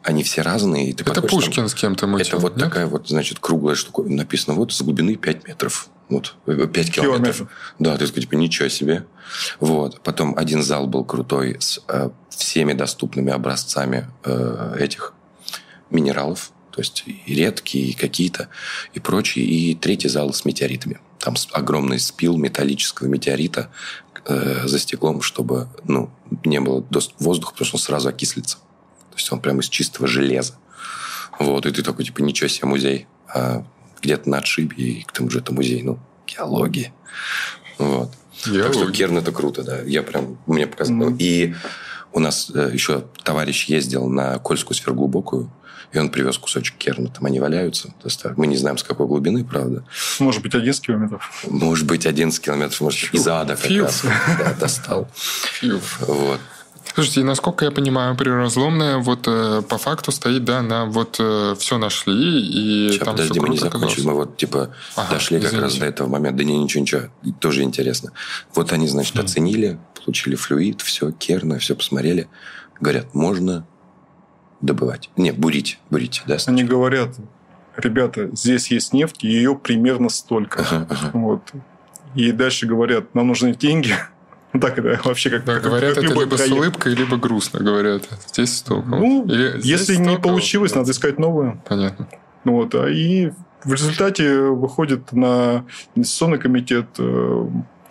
они 0.05 0.23
все 0.23 0.41
разные. 0.41 0.89
И 0.89 0.93
ты 0.93 1.03
это 1.03 1.21
Пушкин 1.21 1.53
там, 1.63 1.69
с 1.69 1.73
кем-то 1.73 2.07
мутил, 2.07 2.27
Это 2.27 2.37
вот 2.37 2.57
нет? 2.57 2.65
такая 2.65 2.87
вот, 2.87 3.09
значит, 3.09 3.39
круглая 3.39 3.75
штука. 3.75 4.03
Написано 4.03 4.55
вот 4.55 4.71
с 4.71 4.81
глубины 4.81 5.15
5 5.15 5.47
метров. 5.47 5.89
Вот, 6.09 6.35
5 6.45 6.91
километров. 6.91 7.35
Километр. 7.35 7.47
Да, 7.79 7.97
ты 7.97 8.07
типа, 8.07 8.35
ничего 8.35 8.69
себе. 8.69 9.05
Вот. 9.59 10.01
Потом 10.01 10.37
один 10.37 10.61
зал 10.61 10.87
был 10.87 11.03
крутой 11.03 11.57
с 11.59 11.81
э, 11.87 12.09
всеми 12.29 12.73
доступными 12.73 13.31
образцами 13.31 14.07
э, 14.23 14.77
этих 14.79 15.13
минералов. 15.89 16.51
То 16.71 16.81
есть 16.81 17.03
и 17.05 17.33
редкие, 17.33 17.87
и 17.87 17.93
какие-то, 17.93 18.49
и 18.93 18.99
прочие. 18.99 19.45
И 19.45 19.75
третий 19.75 20.09
зал 20.09 20.31
с 20.31 20.45
метеоритами. 20.45 20.99
Там 21.19 21.35
огромный 21.53 21.99
спил 21.99 22.37
металлического 22.37 23.07
метеорита 23.07 23.71
э, 24.25 24.67
за 24.67 24.77
стеклом, 24.77 25.21
чтобы 25.21 25.69
ну, 25.85 26.11
не 26.43 26.59
было 26.59 26.85
воздуха, 27.17 27.53
потому 27.53 27.65
что 27.65 27.77
он 27.77 27.81
сразу 27.81 28.09
окислится. 28.09 28.57
То 29.09 29.17
есть 29.17 29.31
он 29.31 29.39
прямо 29.39 29.61
из 29.61 29.69
чистого 29.69 30.07
железа. 30.07 30.55
Вот, 31.39 31.65
и 31.65 31.71
ты 31.71 31.81
такой, 31.81 32.05
типа, 32.05 32.19
ничего 32.19 32.47
себе, 32.47 32.67
музей. 32.67 33.07
А 33.27 33.65
где-то 34.01 34.29
на 34.29 34.37
отшибе, 34.39 34.75
и 34.75 35.03
к 35.03 35.11
тому 35.11 35.29
же 35.29 35.39
это 35.39 35.53
музей, 35.53 35.83
ну, 35.83 35.99
геологии. 36.27 36.93
Вот. 37.77 38.11
Геология. 38.45 38.63
Так 38.63 38.73
что 38.73 38.91
Керн 38.91 39.17
это 39.17 39.31
круто, 39.31 39.63
да. 39.63 39.81
Я 39.81 40.03
прям, 40.03 40.37
мне 40.45 40.67
показалось. 40.67 41.13
Mm-hmm. 41.13 41.17
И 41.19 41.55
у 42.13 42.19
нас 42.19 42.51
э, 42.53 42.69
еще 42.73 43.05
товарищ 43.23 43.65
ездил 43.65 44.07
на 44.07 44.39
Кольскую 44.39 44.75
сверхглубокую, 44.75 45.51
и 45.91 45.99
он 45.99 46.09
привез 46.09 46.37
кусочек 46.37 46.75
керна. 46.77 47.09
Там 47.09 47.25
они 47.25 47.39
валяются. 47.39 47.93
Мы 48.35 48.47
не 48.47 48.57
знаем, 48.57 48.77
с 48.77 48.83
какой 48.83 49.07
глубины, 49.07 49.43
правда. 49.43 49.85
Может 50.19 50.41
быть, 50.41 50.55
11 50.55 50.85
километров. 50.85 51.45
Может 51.47 51.85
быть, 51.85 52.05
11 52.05 52.41
километров. 52.43 52.81
Может, 52.81 52.99
Фью. 52.99 53.19
из 53.19 53.27
ада 53.27 53.55
как 53.55 53.65
Фью. 53.65 53.83
раз 53.83 54.03
да, 54.39 54.53
достал. 54.59 55.09
Фью. 55.59 55.79
Вот. 56.01 56.39
Слушайте, 56.93 57.23
насколько 57.23 57.65
я 57.65 57.71
понимаю, 57.71 58.15
приразломная 58.15 58.97
вот 58.97 59.27
э, 59.27 59.61
по 59.67 59.77
факту 59.77 60.11
стоит, 60.11 60.45
да, 60.45 60.61
на 60.61 60.85
вот 60.85 61.17
э, 61.19 61.55
все 61.57 61.77
нашли 61.77 62.41
и 62.41 62.91
Сейчас, 62.91 63.05
там 63.05 63.15
подожди, 63.15 63.33
все 63.33 63.41
мы 63.41 63.49
не 63.49 63.57
закончили, 63.57 64.05
мы 64.05 64.13
вот 64.13 64.37
типа 64.37 64.73
ага, 64.95 65.13
дошли 65.15 65.37
извините. 65.37 65.55
как 65.55 65.63
раз 65.63 65.75
до 65.77 65.85
этого 65.85 66.07
момента. 66.07 66.37
Да 66.37 66.43
не, 66.43 66.57
ничего, 66.57 66.81
ничего, 66.81 67.01
тоже 67.39 67.63
интересно. 67.63 68.11
Вот 68.53 68.71
они, 68.71 68.87
значит, 68.87 69.17
оценили, 69.17 69.77
получили 70.03 70.35
флюид, 70.35 70.81
все, 70.81 71.11
керна, 71.11 71.59
все 71.59 71.75
посмотрели. 71.75 72.29
Говорят, 72.79 73.13
можно 73.13 73.65
добывать. 74.61 75.09
Не, 75.17 75.31
бурить, 75.31 75.79
бурить, 75.89 76.23
да. 76.27 76.37
Они 76.45 76.63
говорят, 76.63 77.15
ребята, 77.77 78.29
здесь 78.33 78.71
есть 78.71 78.93
нефть, 78.93 79.23
ее 79.23 79.55
примерно 79.55 80.09
столько. 80.09 80.61
Ага, 80.61 80.87
ага. 80.89 81.11
Вот. 81.13 81.41
и 82.15 82.31
дальше 82.31 82.65
говорят, 82.65 83.13
нам 83.15 83.27
нужны 83.27 83.53
деньги, 83.53 83.95
так 84.59 84.77
это 84.77 84.99
вообще 85.03 85.29
как, 85.29 85.45
да, 85.45 85.55
как 85.55 85.63
говорят, 85.63 85.95
как 85.95 86.03
это 86.03 86.13
либо 86.13 86.35
проект. 86.35 86.47
с 86.47 86.51
улыбкой, 86.51 86.95
либо 86.95 87.17
грустно 87.17 87.59
говорят. 87.59 88.03
Здесь 88.27 88.57
столько. 88.57 88.87
Ну, 88.89 89.25
Или 89.25 89.59
здесь 89.59 89.79
если 89.81 89.95
не 89.95 90.05
столько, 90.05 90.21
получилось, 90.21 90.71
вот. 90.71 90.79
надо 90.79 90.91
искать 90.91 91.19
новое. 91.19 91.61
Понятно. 91.67 92.07
Вот, 92.43 92.75
а 92.75 92.87
и 92.87 93.31
в 93.63 93.73
результате 93.73 94.39
выходит 94.39 95.11
на 95.11 95.65
инвестиционный 95.95 96.37
комитет, 96.37 96.87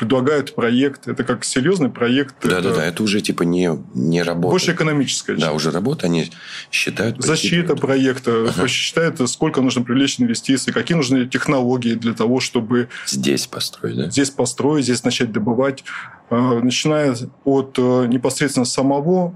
предлагают 0.04 0.54
проект. 0.54 1.08
Это 1.08 1.24
как 1.24 1.44
серьезный 1.44 1.90
проект. 1.90 2.34
Да, 2.42 2.58
это 2.58 2.70
да, 2.70 2.76
да, 2.76 2.84
это 2.86 3.02
уже 3.02 3.20
типа 3.20 3.42
не, 3.42 3.70
не 3.94 4.22
работа. 4.22 4.50
Больше 4.50 4.72
экономическая 4.72 5.34
Да, 5.34 5.46
часть. 5.46 5.56
уже 5.56 5.70
работа, 5.70 6.06
они 6.06 6.30
считают... 6.70 7.22
Защита 7.22 7.76
проекта, 7.76 8.52
посчитает, 8.56 9.20
сколько 9.28 9.60
нужно 9.60 9.82
привлечь 9.82 10.20
инвестиций, 10.20 10.72
какие 10.72 10.96
нужны 10.96 11.26
технологии 11.26 11.94
для 11.94 12.14
того, 12.14 12.40
чтобы 12.40 12.88
Здесь 13.06 13.46
построить, 13.46 13.96
да? 13.96 14.10
здесь 14.10 14.30
построить, 14.30 14.84
здесь 14.84 15.04
начать 15.04 15.32
добывать, 15.32 15.84
Э, 16.30 16.60
начиная 16.62 17.14
от 17.44 17.78
э, 17.78 18.06
непосредственно 18.06 18.64
самого 18.64 19.34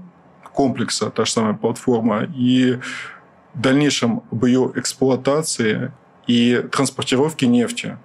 комплекса, 0.53 1.09
та 1.11 1.25
же 1.25 1.31
самая 1.31 1.53
платформа, 1.53 2.27
и 2.35 2.79
в 3.53 3.61
дальнейшем 3.61 4.23
об 4.31 4.45
ее 4.45 4.71
эксплуатации 4.75 5.91
и 6.27 6.63
транспортировке 6.71 7.47
нефти. 7.47 7.97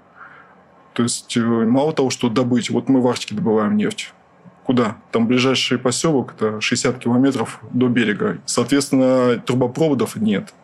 То 0.95 1.03
есть 1.03 1.37
э, 1.37 1.41
мало 1.41 1.93
того, 1.93 2.11
что 2.11 2.29
добыть, 2.29 2.71
вот 2.71 2.89
мы 2.89 3.01
в 3.01 3.09
Арктике 3.09 3.35
добываем 3.35 3.77
нефть. 3.77 4.13
Куда? 4.65 4.97
Там 5.11 5.27
ближайший 5.27 5.79
поселок, 5.79 6.35
это 6.37 6.61
60 6.61 6.99
километров 6.99 7.61
до 7.73 7.89
берега. 7.89 8.39
Соответственно, 8.47 9.37
трубопроводов 9.45 10.17
нет. 10.17 10.55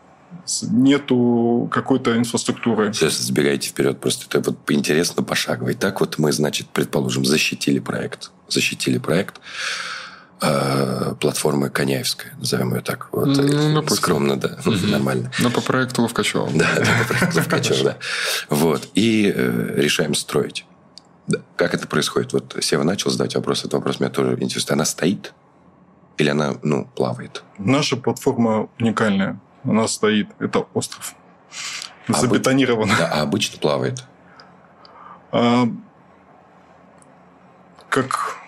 Нету 0.71 1.69
какой-то 1.71 2.17
инфраструктуры. 2.17 2.93
Сейчас 2.95 3.19
забегайте 3.19 3.69
вперед, 3.69 4.01
просто 4.01 4.39
это 4.39 4.53
вот 4.53 4.71
интересно 4.71 5.23
пошагово. 5.23 5.71
И 5.71 5.75
так 5.75 6.01
вот 6.01 6.19
мы, 6.19 6.33
значит, 6.33 6.69
предположим, 6.69 7.25
защитили 7.25 7.81
проект. 7.81 8.31
Защитили 8.49 8.99
проект 8.99 9.41
платформы 10.41 11.69
Коняевская, 11.69 12.33
назовем 12.39 12.75
ее 12.75 12.81
так. 12.81 13.09
Вот, 13.13 13.27
Ну, 13.27 13.83
э, 13.83 13.89
скромно, 13.91 14.37
да, 14.37 14.57
нормально. 14.65 15.31
Ну, 15.39 15.51
по 15.51 15.61
проекту 15.61 16.03
Ловкачева. 16.03 16.49
Да, 16.55 16.67
да, 16.77 16.87
по 17.03 17.15
проекту 17.15 17.39
Ловкачева, 17.39 17.85
да. 17.85 17.97
Вот. 18.49 18.89
И 18.95 19.33
э, 19.35 19.75
решаем 19.77 20.15
строить. 20.15 20.65
Да. 21.27 21.41
Как 21.57 21.75
это 21.75 21.87
происходит? 21.87 22.33
Вот 22.33 22.57
Сева 22.61 22.83
начал 22.83 23.11
задать 23.11 23.35
вопрос. 23.35 23.61
Этот 23.61 23.75
вопрос 23.75 24.01
меня 24.01 24.11
тоже 24.11 24.33
интересует. 24.41 24.73
Она 24.73 24.85
стоит? 24.85 25.35
Или 26.17 26.31
она, 26.31 26.55
ну, 26.63 26.87
плавает? 26.87 27.45
Наша 27.59 27.97
платформа 27.97 28.69
уникальная. 28.79 29.39
Она 29.65 29.87
стоит. 29.89 30.29
Это 30.39 30.67
остров. 30.75 31.15
А 32.09 32.15
Забетонирован. 32.15 32.89
Да, 32.99 33.11
а 33.13 33.23
обычно 33.23 33.59
плавает. 33.59 34.05
А, 35.33 35.69
как 37.89 38.40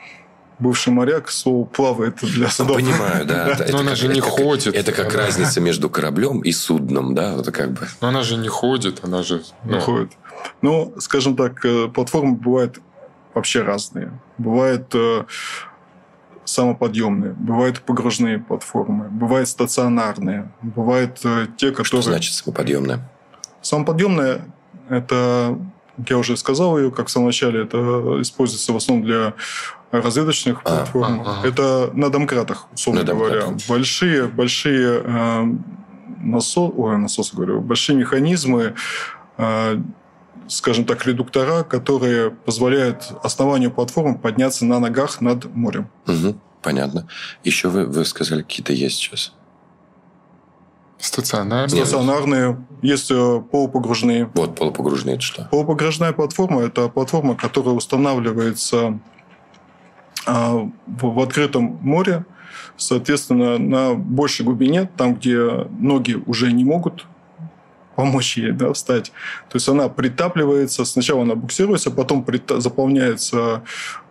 бывший 0.62 0.92
моряк, 0.92 1.30
слово 1.30 1.64
плавает 1.64 2.18
для 2.22 2.48
судов. 2.48 2.76
понимаю, 2.76 3.26
да. 3.26 3.48
это 3.58 3.78
она 3.78 3.94
же 3.94 4.08
не 4.08 4.20
ходит. 4.20 4.74
Это 4.74 4.92
как 4.92 5.14
разница 5.14 5.60
между 5.68 5.90
кораблем 5.90 6.40
и 6.40 6.52
судном, 6.52 7.14
да? 7.14 7.34
Это 7.34 7.52
как 7.52 7.72
бы... 7.72 7.88
Но 8.00 8.08
она 8.08 8.22
же 8.22 8.36
не 8.36 8.48
ходит, 8.48 9.00
она 9.02 9.22
же... 9.22 9.42
ну, 9.64 9.74
Выходит. 9.74 10.12
Ну, 10.62 10.94
скажем 10.98 11.36
так, 11.36 11.64
э, 11.64 11.88
платформы 11.88 12.36
бывают 12.36 12.80
вообще 13.34 13.62
разные. 13.62 14.12
Бывают 14.38 14.94
э, 14.94 15.24
самоподъемные, 16.44 17.32
бывают 17.32 17.80
погружные 17.80 18.38
платформы, 18.38 19.08
бывают 19.08 19.48
стационарные, 19.48 20.50
бывают 20.62 21.20
э, 21.24 21.46
те, 21.56 21.72
Что 21.72 21.82
которые... 21.82 22.02
значит 22.02 22.34
самоподъемное? 22.34 23.10
Самоподъемная– 23.60 24.46
это, 24.88 25.58
как 25.96 26.10
я 26.10 26.18
уже 26.18 26.36
сказал 26.36 26.78
ее, 26.78 26.90
как 26.90 27.08
в 27.08 27.10
самом 27.10 27.26
начале, 27.26 27.62
это 27.62 28.20
используется 28.20 28.72
в 28.72 28.76
основном 28.76 29.06
для 29.06 29.34
разведочных 29.92 30.60
А, 30.64 30.76
платформ. 30.78 31.20
ага. 31.20 31.46
Это 31.46 31.90
на 31.92 32.10
домкратах, 32.10 32.66
условно 32.72 33.02
На 33.02 33.06
говоря. 33.12 33.40
домкратах. 33.42 33.68
Большие, 33.68 34.26
большие 34.26 35.02
э, 35.04 35.44
насо... 36.20 36.68
Ой, 36.68 36.96
насосы, 36.98 37.36
говорю, 37.36 37.60
большие 37.60 37.96
механизмы, 37.96 38.74
э, 39.36 39.78
скажем 40.48 40.84
так, 40.86 41.06
редуктора, 41.06 41.62
которые 41.62 42.30
позволяют 42.30 43.12
основанию 43.22 43.70
платформы 43.70 44.18
подняться 44.18 44.64
на 44.64 44.80
ногах 44.80 45.20
над 45.20 45.54
морем. 45.54 45.88
Мгм, 46.06 46.40
понятно. 46.62 47.06
Еще 47.44 47.68
вы, 47.68 47.84
вы 47.86 48.04
сказали, 48.04 48.42
какие-то 48.42 48.72
есть 48.72 48.96
сейчас. 48.96 49.32
Стационарно. 50.98 51.68
Стационарные, 51.68 52.64
есть 52.80 53.10
э, 53.10 53.42
полупогружные. 53.50 54.30
Вот, 54.34 54.54
полупогружные 54.54 55.16
это 55.16 55.22
что? 55.24 55.48
Полупогружная 55.50 56.12
платформа– 56.12 56.60
это 56.62 56.88
платформа, 56.88 57.34
которая 57.34 57.74
устанавливается 57.74 58.78
а, 58.86 59.00
в, 60.26 60.70
в 60.86 61.20
открытом 61.20 61.78
море, 61.82 62.24
соответственно, 62.76 63.58
на 63.58 63.94
большей 63.94 64.44
глубине, 64.44 64.88
там, 64.96 65.14
где 65.14 65.66
ноги 65.78 66.20
уже 66.26 66.52
не 66.52 66.64
могут 66.64 67.06
помочь 67.96 68.36
ей 68.36 68.52
да, 68.52 68.72
встать. 68.72 69.12
То 69.48 69.56
есть 69.56 69.68
она 69.68 69.88
притапливается, 69.88 70.84
сначала 70.84 71.22
она 71.22 71.34
буксируется, 71.34 71.90
потом 71.90 72.26
заполняются 72.48 73.62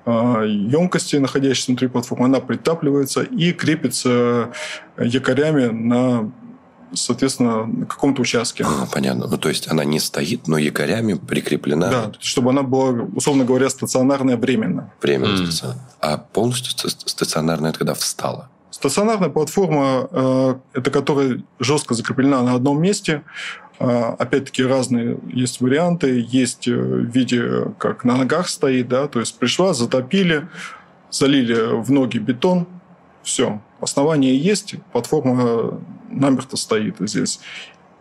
а, 0.06 0.44
емкости, 0.44 1.16
находящиеся 1.18 1.72
внутри 1.72 1.88
платформы, 1.88 2.26
она 2.26 2.40
притапливается 2.40 3.22
и 3.22 3.52
крепится 3.52 4.52
якорями 4.98 5.66
на, 5.66 6.32
соответственно, 6.94 7.66
на 7.66 7.86
каком-то 7.86 8.22
участке. 8.22 8.64
А, 8.68 8.86
понятно. 8.92 9.28
Ну, 9.28 9.38
то 9.38 9.50
есть 9.50 9.68
она 9.70 9.84
не 9.84 10.00
стоит, 10.00 10.48
но 10.48 10.58
якорями 10.58 11.14
прикреплена 11.14 11.90
Да, 11.90 12.12
чтобы 12.20 12.50
она 12.52 12.64
была, 12.64 13.04
условно 13.16 13.44
говоря, 13.46 13.70
стационарная 13.70 14.38
временно. 14.38 14.92
временно. 15.02 15.32
М. 15.40 15.46
стационар. 15.48 15.78
А 16.00 16.18
полностью 16.18 16.72
ста- 16.72 16.90
стационарная 17.06 17.70
это 17.72 17.80
когда 17.80 17.94
встала? 17.94 18.50
Стационарная 18.72 19.30
платформа, 19.30 20.08
э, 20.12 20.56
это 20.74 20.92
которая 20.92 21.44
жестко 21.60 21.94
закреплена 21.94 22.42
на 22.42 22.54
одном 22.56 22.82
месте. 22.82 23.22
Э, 23.80 24.14
опять-таки 24.18 24.64
разные 24.64 25.18
есть 25.34 25.60
варианты. 25.62 26.26
Есть 26.30 26.68
э, 26.68 26.74
в 26.76 27.06
виде, 27.06 27.66
как 27.78 28.04
на 28.06 28.16
ногах 28.18 28.48
стоит, 28.48 28.88
да, 28.88 29.08
то 29.08 29.20
есть 29.20 29.38
пришла, 29.38 29.74
затопили, 29.74 30.48
залили 31.12 31.82
в 31.82 31.92
ноги 31.92 32.18
бетон, 32.18 32.68
все. 33.24 33.62
Основание 33.80 34.38
есть, 34.38 34.76
платформа 34.92 35.80
намертво 36.10 36.56
стоит 36.58 36.96
здесь. 37.00 37.40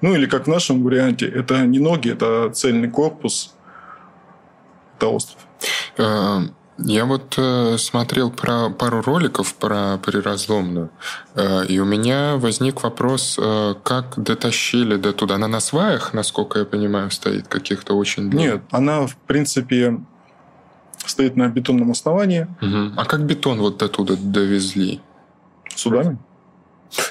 Ну 0.00 0.14
или 0.14 0.26
как 0.26 0.44
в 0.44 0.48
нашем 0.48 0.82
варианте, 0.82 1.26
это 1.26 1.66
не 1.66 1.78
ноги, 1.78 2.10
это 2.10 2.50
цельный 2.50 2.90
корпус, 2.90 3.54
это 4.96 5.08
остров. 5.08 5.38
Э, 5.98 6.40
Я 6.78 7.04
вот 7.04 7.34
э, 7.36 7.76
смотрел 7.78 8.30
про 8.30 8.70
пару 8.70 9.02
роликов 9.02 9.54
про 9.54 9.98
приразломную, 9.98 10.88
э, 11.34 11.66
и 11.66 11.78
у 11.78 11.84
меня 11.84 12.36
возник 12.36 12.82
вопрос, 12.82 13.38
э, 13.38 13.74
как 13.82 14.14
дотащили 14.22 14.96
до 14.96 15.12
туда. 15.12 15.34
Она 15.34 15.48
на 15.48 15.60
сваях, 15.60 16.14
насколько 16.14 16.58
я 16.60 16.64
понимаю, 16.64 17.10
стоит 17.10 17.48
каких-то 17.48 17.94
очень 17.94 18.30
длинных? 18.30 18.54
Нет, 18.54 18.62
она, 18.70 19.06
в 19.06 19.16
принципе, 19.26 20.00
стоит 21.04 21.36
на 21.36 21.48
бетонном 21.48 21.90
основании 21.90 22.46
Мгм. 22.62 22.94
А 22.96 23.04
как 23.04 23.26
бетон 23.26 23.58
вот 23.60 23.76
до 23.76 23.88
туда 23.88 24.14
довезли? 24.16 25.00
Судами. 25.80 26.18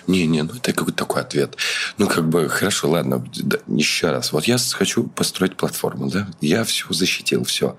Не, 0.08 0.28
не, 0.28 0.42
ну 0.44 0.54
это 0.54 0.74
какой-то 0.74 0.98
такой 0.98 1.22
ответ. 1.22 1.56
Ну, 1.98 2.08
как 2.08 2.28
бы, 2.28 2.50
хорошо, 2.50 2.90
ладно, 2.90 3.26
да, 3.44 3.60
еще 3.68 4.12
раз. 4.12 4.34
Вот 4.34 4.46
я 4.46 4.58
хочу 4.58 5.04
построить 5.06 5.56
платформу, 5.56 6.10
да? 6.10 6.28
Я 6.42 6.64
все 6.66 6.86
защитил, 6.90 7.44
все. 7.46 7.78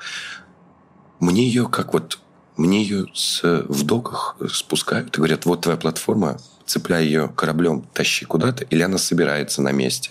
Мне 1.18 1.44
ее 1.46 1.68
как 1.68 1.92
вот... 1.92 2.18
Мне 2.56 2.82
ее 2.82 3.06
с, 3.14 3.42
в 3.42 3.84
доках 3.84 4.36
спускают 4.52 5.14
и 5.14 5.18
говорят, 5.18 5.46
вот 5.46 5.62
твоя 5.62 5.78
платформа, 5.78 6.38
цепляй 6.66 7.06
ее 7.06 7.28
кораблем, 7.34 7.82
тащи 7.94 8.26
куда-то, 8.26 8.64
или 8.64 8.82
она 8.82 8.98
собирается 8.98 9.62
на 9.62 9.72
месте. 9.72 10.10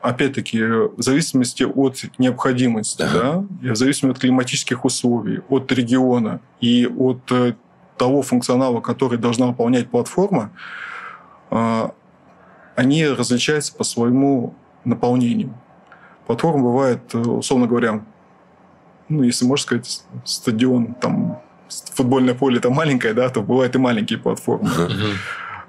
Опять-таки, 0.00 0.62
в 0.62 1.02
зависимости 1.02 1.64
от 1.64 2.04
необходимости, 2.18 3.02
Ага. 3.02 3.44
да, 3.60 3.68
и 3.68 3.70
в 3.70 3.76
зависимости 3.76 4.16
от 4.16 4.20
климатических 4.20 4.84
условий, 4.84 5.40
от 5.48 5.70
региона 5.72 6.40
и 6.60 6.86
от 6.86 7.30
э, 7.32 7.54
того 7.96 8.22
функционала, 8.22 8.80
который 8.80 9.18
должна 9.18 9.46
выполнять 9.46 9.90
платформа, 9.90 10.50
э, 11.50 11.88
они 12.74 13.06
различаются 13.06 13.74
по 13.74 13.84
своему 13.84 14.54
наполнению. 14.84 15.54
Платформа 16.26 16.62
бывает, 16.62 17.14
условно 17.14 17.66
говоря, 17.66 18.04
ну, 19.08 19.22
если 19.22 19.44
можно 19.44 19.62
сказать, 19.62 20.02
стадион, 20.24 20.94
там, 20.94 21.40
футбольное 21.94 22.34
поле 22.34 22.58
это 22.58 22.70
маленькое, 22.70 23.14
да, 23.14 23.28
то 23.28 23.42
бывают 23.42 23.74
и 23.74 23.78
маленькие 23.78 24.18
платформы. 24.18 24.68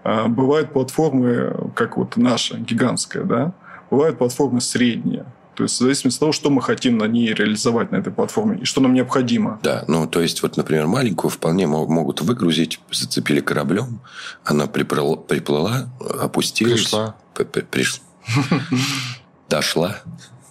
А, 0.03 0.27
Бывают 0.27 0.73
платформы, 0.73 1.71
как 1.75 1.97
вот 1.97 2.17
наша, 2.17 2.57
гигантская, 2.57 3.23
да. 3.23 3.53
Бывают 3.91 4.17
платформы 4.17 4.61
средние. 4.61 5.25
То 5.57 5.63
есть 5.63 5.75
в 5.75 5.79
зависимости 5.79 6.17
от 6.17 6.19
того, 6.19 6.31
что 6.31 6.51
мы 6.51 6.61
хотим 6.61 6.99
на 6.99 7.05
ней 7.05 7.33
реализовать 7.33 7.91
на 7.91 7.95
этой 7.95 8.13
платформе 8.13 8.59
и 8.59 8.65
что 8.65 8.79
нам 8.79 8.93
необходимо. 8.93 9.59
Да, 9.63 9.83
ну, 9.87 10.05
то 10.07 10.21
есть, 10.21 10.43
вот, 10.43 10.55
например, 10.55 10.85
маленькую 10.85 11.31
вполне 11.31 11.65
мо- 11.65 11.87
могут 11.87 12.21
выгрузить, 12.21 12.79
зацепили 12.91 13.39
кораблем, 13.39 13.99
она 14.45 14.67
приплыла, 14.67 15.15
приплыла 15.17 15.89
опустилась. 16.21 16.81
Пришла. 16.83 17.15
П- 17.33 17.43
п- 17.45 17.61
приш- 17.71 18.01
Дошла. 19.49 19.97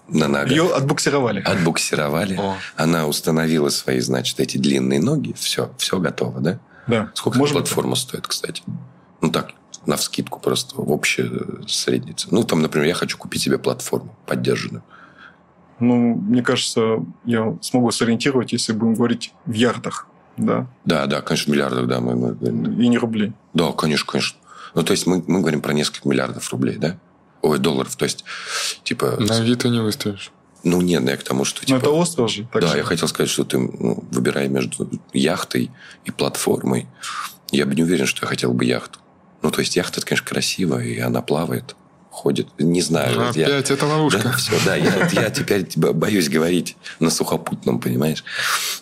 на 0.08 0.28
ногах. 0.28 0.50
Ее 0.50 0.74
отбуксировали. 0.74 1.40
Отбуксировали. 1.40 2.36
О. 2.36 2.56
Она 2.76 3.06
установила 3.06 3.68
свои, 3.68 4.00
значит, 4.00 4.40
эти 4.40 4.56
длинные 4.56 5.00
ноги. 5.00 5.34
Все, 5.38 5.70
все 5.78 5.98
готово, 5.98 6.40
да? 6.40 6.58
Да. 6.86 7.10
Сколько 7.14 7.38
Может 7.38 7.54
быть, 7.56 7.64
платформа 7.64 7.96
стоит, 7.96 8.26
кстати? 8.26 8.62
Ну 9.20 9.30
так, 9.30 9.50
на 9.86 9.96
вскидку 9.96 10.38
просто 10.40 10.80
в 10.80 10.92
общую 10.92 11.64
среднюю 11.68 12.14
цену. 12.16 12.38
Ну, 12.40 12.44
там, 12.44 12.60
например, 12.62 12.86
я 12.88 12.94
хочу 12.94 13.18
купить 13.18 13.42
себе 13.42 13.58
платформу 13.58 14.16
поддержанную. 14.26 14.82
Ну, 15.78 16.14
мне 16.14 16.42
кажется, 16.42 17.04
я 17.24 17.56
смогу 17.60 17.90
сориентировать, 17.90 18.52
если 18.52 18.72
будем 18.72 18.94
говорить 18.94 19.32
в 19.44 19.52
ярдах, 19.52 20.06
да, 20.36 20.66
Да, 20.84 21.06
да, 21.06 21.22
конечно, 21.22 21.50
в 21.50 21.54
миллиардах, 21.54 21.86
да, 21.86 22.00
мы, 22.00 22.14
мы 22.14 22.34
говорим. 22.34 22.78
и 22.78 22.88
не 22.88 22.98
рублей. 22.98 23.32
Да, 23.54 23.72
конечно, 23.72 24.06
конечно. 24.06 24.38
Ну, 24.74 24.82
то 24.82 24.90
есть 24.92 25.06
мы, 25.06 25.22
мы 25.26 25.40
говорим 25.40 25.62
про 25.62 25.72
несколько 25.72 26.08
миллиардов 26.08 26.50
рублей, 26.50 26.76
да? 26.76 26.98
Ой, 27.42 27.58
долларов, 27.58 27.96
то 27.96 28.04
есть, 28.04 28.24
типа... 28.82 29.16
На 29.18 29.36
Авито 29.36 29.68
не 29.68 29.80
выставишь. 29.80 30.30
Ну, 30.62 30.80
нет, 30.80 31.02
ну, 31.02 31.10
я 31.10 31.16
к 31.16 31.22
тому, 31.22 31.44
что, 31.44 31.60
Но 31.62 31.66
типа... 31.66 31.78
это 31.78 31.90
остров 31.90 32.30
же. 32.30 32.46
так 32.52 32.62
да, 32.62 32.68
же. 32.68 32.78
я 32.78 32.84
хотел 32.84 33.08
сказать, 33.08 33.30
что 33.30 33.44
ты 33.44 33.58
ну, 33.58 34.04
выбирай 34.10 34.48
между 34.48 34.90
яхтой 35.12 35.70
и 36.04 36.10
платформой. 36.10 36.86
Я 37.52 37.66
бы 37.66 37.74
не 37.74 37.84
уверен, 37.84 38.06
что 38.06 38.24
я 38.24 38.28
хотел 38.28 38.52
бы 38.52 38.64
яхту. 38.64 38.98
Ну, 39.42 39.50
то 39.50 39.60
есть 39.60 39.76
яхта, 39.76 40.00
это, 40.00 40.06
конечно, 40.06 40.26
красиво, 40.26 40.82
и 40.82 40.98
она 40.98 41.22
плавает, 41.22 41.76
ходит. 42.16 42.48
Не 42.58 42.80
знаю. 42.80 43.26
вот 43.26 43.36
я- 43.36 43.46
Опять 43.46 43.70
это 43.70 43.86
ловушка. 43.86 44.22
Да, 44.24 44.32
все, 44.32 44.52
да, 44.64 44.74
я, 44.74 45.06
я 45.12 45.30
теперь 45.30 45.68
бо- 45.76 45.92
боюсь 45.92 46.28
говорить 46.28 46.76
на 46.98 47.10
сухопутном, 47.10 47.78
понимаешь? 47.78 48.24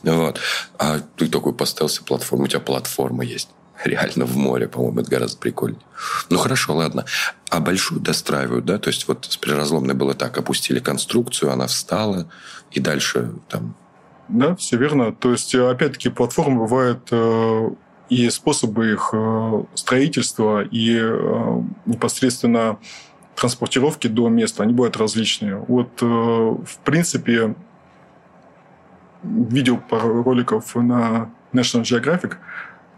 Вот. 0.03 0.39
А 0.79 1.01
ты 1.17 1.27
такой 1.27 1.53
поставил 1.53 1.89
себе 1.89 2.07
платформу, 2.07 2.45
у 2.45 2.47
тебя 2.47 2.61
платформа 2.61 3.25
есть. 3.25 3.49
Реально 3.85 4.25
в 4.25 4.37
море, 4.37 4.69
по-моему, 4.69 5.01
это 5.01 5.11
гораздо 5.11 5.37
прикольнее. 5.39 5.83
Ну, 6.31 6.39
хорошо, 6.39 6.75
ладно. 6.77 7.05
А 7.51 7.59
большую 7.61 8.01
достраивают, 8.01 8.65
да? 8.65 8.79
То 8.79 8.89
есть 8.89 9.09
вот 9.09 9.27
с 9.29 9.37
приразломной 9.37 9.95
было 9.95 10.15
так, 10.15 10.39
опустили 10.39 10.79
конструкцию, 10.79 11.53
она 11.53 11.67
встала, 11.67 12.31
и 12.71 12.79
дальше 12.81 13.33
там... 13.49 13.75
Да, 14.29 14.55
все 14.57 14.77
верно. 14.79 15.13
То 15.13 15.33
есть, 15.33 15.55
э, 15.55 15.69
опять-таки, 15.71 16.09
платформы 16.09 16.61
бывают 16.61 17.09
э, 17.11 17.69
и 18.09 18.31
способы 18.31 18.93
их 18.93 19.11
э, 19.13 19.65
строительства, 19.75 20.63
и 20.63 20.97
э, 20.99 21.63
непосредственно 21.85 22.79
транспортировки 23.37 24.07
до 24.07 24.29
места, 24.29 24.63
они 24.63 24.73
бывают 24.73 24.97
различные. 24.97 25.57
Вот, 25.57 25.89
э, 26.03 26.07
в 26.07 26.79
принципе, 26.85 27.55
видел 29.23 29.79
пару 29.79 30.23
роликов 30.23 30.75
на 30.77 31.31
National 31.53 31.83
Geographic, 31.83 32.37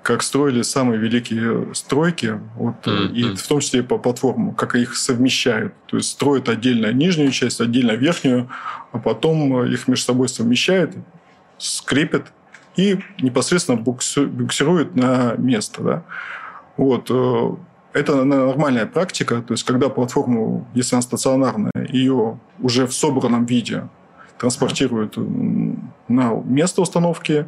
как 0.02 0.22
строили 0.22 0.62
самые 0.62 0.98
великие 1.00 1.74
стройки, 1.74 2.40
вот, 2.54 2.86
Мгм. 2.86 3.14
и 3.14 3.34
в 3.34 3.46
том 3.46 3.60
числе 3.60 3.80
и 3.80 3.82
по 3.82 3.98
платформам, 3.98 4.54
как 4.54 4.76
их 4.76 4.96
совмещают. 4.96 5.74
То 5.86 5.96
есть 5.96 6.10
строят 6.10 6.48
отдельно 6.48 6.92
нижнюю 6.92 7.30
часть, 7.32 7.60
отдельно 7.60 7.92
верхнюю, 7.92 8.48
а 8.92 8.98
потом 8.98 9.62
э, 9.62 9.68
их 9.72 9.88
между 9.88 10.04
собой 10.04 10.28
совмещают, 10.28 10.92
скрепят 11.58 12.32
и 12.76 12.98
непосредственно 13.20 13.78
буксируют 13.78 14.94
на 14.94 15.34
место. 15.38 15.82
Да? 15.82 16.02
Вот. 16.76 17.10
Это 17.96 18.24
нормальная 18.24 18.84
практика, 18.84 19.40
то 19.40 19.54
есть 19.54 19.64
когда 19.64 19.88
платформу, 19.88 20.68
если 20.74 20.96
она 20.96 21.00
стационарная, 21.00 21.72
ее 21.88 22.38
уже 22.60 22.86
в 22.86 22.92
собранном 22.92 23.46
виде 23.46 23.88
транспортируют 24.38 25.14
на 25.16 26.34
место 26.44 26.82
установки, 26.82 27.46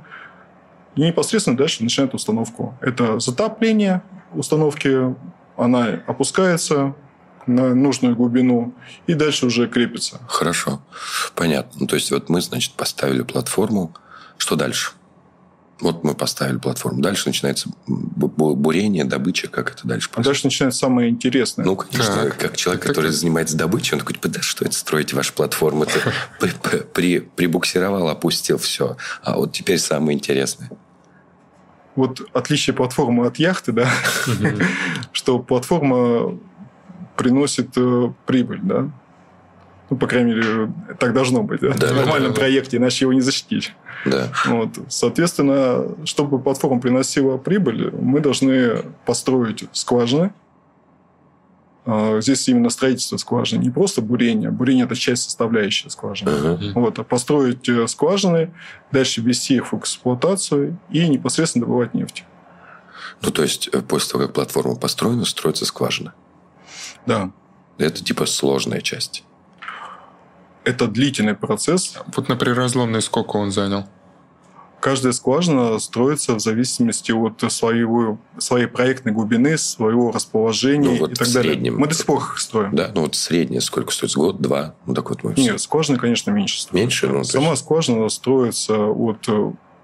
и 0.97 1.03
непосредственно 1.03 1.55
дальше 1.55 1.83
начинает 1.83 2.15
установку. 2.15 2.75
Это 2.81 3.21
затопление 3.21 4.01
установки, 4.33 5.15
она 5.59 6.01
опускается 6.07 6.95
на 7.47 7.75
нужную 7.75 8.17
глубину 8.17 8.73
и 9.07 9.13
дальше 9.13 9.45
уже 9.45 9.69
крепится. 9.69 10.19
Хорошо, 10.29 10.81
понятно. 11.35 11.81
Ну, 11.81 11.87
то 11.87 11.97
есть 11.97 12.11
вот 12.11 12.31
мы, 12.31 12.41
значит, 12.41 12.73
поставили 12.73 13.21
платформу. 13.21 13.93
Что 14.39 14.57
дальше? 14.57 14.93
Вот 15.81 16.03
мы 16.03 16.15
поставили 16.15 16.59
платформу. 16.59 17.01
Дальше 17.01 17.29
начинается 17.29 17.69
бу- 17.87 18.29
бу- 18.35 18.55
бурение, 18.55 19.05
добыча. 19.05 19.47
Как 19.49 19.71
это 19.73 19.87
дальше 19.87 20.09
А 20.11 20.15
происходит? 20.15 20.27
дальше 20.27 20.47
начинается 20.47 20.81
самое 20.81 21.09
интересное. 21.09 21.65
Ну, 21.65 21.77
конечно, 21.77 22.15
Так. 22.25 22.37
как 22.37 22.57
человек, 22.57 22.83
Так, 22.83 22.89
который 22.89 23.11
так. 23.11 23.15
занимается 23.17 23.57
добычей, 23.57 23.95
он 23.95 24.01
такой, 24.01 24.15
типа, 24.15 24.29
да 24.29 24.41
что 24.43 24.65
это 24.65 24.75
строить 24.75 25.13
вашу 25.13 25.33
платформу? 25.35 25.87
Ты 25.87 25.93
при- 26.41 26.51
при- 26.51 26.81
при- 26.81 27.21
прибуксировал, 27.21 28.09
опустил, 28.09 28.59
все. 28.59 28.97
А 29.23 29.37
вот 29.37 29.53
теперь 29.53 29.79
самое 29.79 30.19
интересное. 30.19 30.69
Вот 31.95 32.21
отличие 32.33 32.75
платформы 32.75 33.27
от 33.27 33.37
яхты, 33.39 33.73
да, 33.73 33.89
что 35.13 35.39
платформа 35.39 36.39
приносит 37.17 37.71
э, 37.77 38.13
прибыль, 38.27 38.61
да. 38.63 38.91
Ну, 39.91 39.97
по 39.97 40.07
крайней 40.07 40.35
мере, 40.35 40.73
так 40.99 41.15
должно 41.15 41.43
быть, 41.43 41.61
да, 41.61 41.73
Да, 41.73 41.89
в 41.89 41.97
нормальном 41.97 42.31
да, 42.31 42.35
да. 42.35 42.41
проекте, 42.41 42.77
иначе 42.77 43.05
его 43.05 43.13
не 43.13 43.23
защитить. 43.23 43.73
Да. 44.05 44.31
Вот. 44.47 44.79
Соответственно, 44.89 45.95
чтобы 46.05 46.39
платформа 46.39 46.81
приносила 46.81 47.39
прибыль, 47.39 47.91
мы 47.93 48.21
должны 48.21 48.83
построить 49.07 49.65
скважины. 49.73 50.33
А, 51.87 52.21
Здесь 52.21 52.47
именно 52.49 52.69
строительство 52.69 53.17
скважины, 53.17 53.63
не 53.63 53.71
просто 53.71 54.03
бурение. 54.03 54.51
Бурение– 54.51 54.85
это 54.87 54.95
часть 54.95 55.23
составляющей 55.23 55.89
скважины. 55.89 56.31
Ага. 56.31 56.61
Вот, 56.75 56.99
а 56.99 57.03
построить 57.03 57.67
э, 57.67 57.89
скважины, 57.89 58.53
дальше 58.93 59.23
ввести 59.23 59.55
их 59.55 59.73
в 59.73 59.79
эксплуатацию 59.79 60.79
и 60.91 61.09
непосредственно 61.09 61.65
добывать 61.65 61.95
нефть. 61.95 62.25
Ну, 63.23 63.31
то 63.31 63.43
есть, 63.43 63.69
э, 63.73 63.81
после 63.81 64.13
того, 64.13 64.25
как 64.25 64.35
платформа 64.35 64.77
построена, 64.77 65.25
строится 65.25 65.65
скважина. 65.65 66.13
Да. 67.07 67.31
Это, 67.79 68.05
типа, 68.05 68.27
сложная 68.27 68.83
часть. 68.83 69.25
Это 70.69 70.87
длительный 70.87 71.35
процесс. 71.35 71.95
Вот 72.15 72.29
на 72.29 72.37
приразломной 72.37 73.01
сколько 73.03 73.37
он 73.37 73.51
занял? 73.53 73.87
Каждая 74.81 75.13
скважина 75.13 75.77
строится 75.81 76.35
в 76.35 76.41
зависимости 76.41 77.11
от 77.11 77.43
своего, 77.51 78.19
своей 78.39 78.67
проектной 78.67 79.13
глубины, 79.13 79.59
своего 79.59 80.13
расположения 80.13 80.91
Ну, 80.91 80.99
вот 80.99 81.13
и 81.13 81.15
так 81.15 81.27
далее. 81.33 81.55
среднем. 81.55 81.79
Мы 81.79 81.89
до 81.89 81.95
сих 81.95 82.07
пор 82.07 82.19
их 82.19 82.39
строим. 82.39 82.77
Да, 82.77 82.93
ну 82.95 83.01
вот 83.01 83.17
среднее 83.17 83.61
сколько 83.61 83.91
стоит? 83.93 84.15
Год, 84.15 84.41
два? 84.41 84.75
Ну, 84.87 84.95
так 84.95 85.09
вот 85.11 85.25
мы 85.25 85.35
Нет, 85.37 85.61
скважины, 85.61 85.99
конечно, 85.99 86.31
меньше 86.31 86.61
строят. 86.61 86.81
Меньше? 86.85 87.09
Ну, 87.09 87.19
то 87.23 87.25
Сама 87.25 87.51
есть- 87.51 87.65
скважина 87.65 88.09
строится 88.09 88.77
от... 88.87 89.27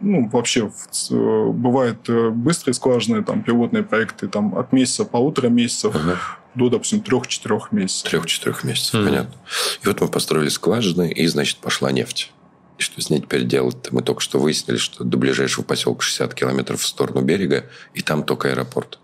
Ну, 0.05 0.29
вообще, 0.29 0.69
в 0.69 0.88
э, 1.11 1.51
бывают 1.53 2.09
э, 2.11 2.29
быстрые 2.29 2.75
скважины, 2.75 3.25
там, 3.25 3.43
пилотные 3.43 3.83
проекты, 3.83 4.29
там, 4.29 4.55
от 4.57 4.73
месяца, 4.73 5.05
полутора 5.07 5.49
месяцев 5.49 5.95
Ага. 5.97 6.19
до, 6.55 6.69
допустим, 6.69 7.01
трех-четырех 7.01 7.73
месяцев. 7.73 8.11
Трех-четырех 8.11 8.64
месяцев, 8.64 8.95
Мгм. 9.01 9.05
понятно. 9.07 9.35
И 9.83 9.87
вот 9.88 10.01
мы 10.03 10.09
построили 10.09 10.49
скважины, 10.51 11.11
и, 11.11 11.27
значит, 11.27 11.57
пошла 11.59 11.90
нефть. 11.90 12.33
И 12.79 12.83
что 12.83 13.01
с 13.01 13.09
ней 13.09 13.21
теперь 13.21 13.45
делать? 13.45 13.77
Мы 13.93 14.03
только 14.03 14.21
что 14.21 14.38
выяснили, 14.38 14.77
что 14.77 15.05
до 15.05 15.17
ближайшего 15.17 15.64
поселка 15.64 16.03
60 16.03 16.35
километров 16.35 16.81
в 16.83 16.87
сторону 16.87 17.23
берега, 17.23 17.64
и 17.95 18.03
там 18.03 18.25
только 18.25 18.51
аэропорт. 18.51 18.99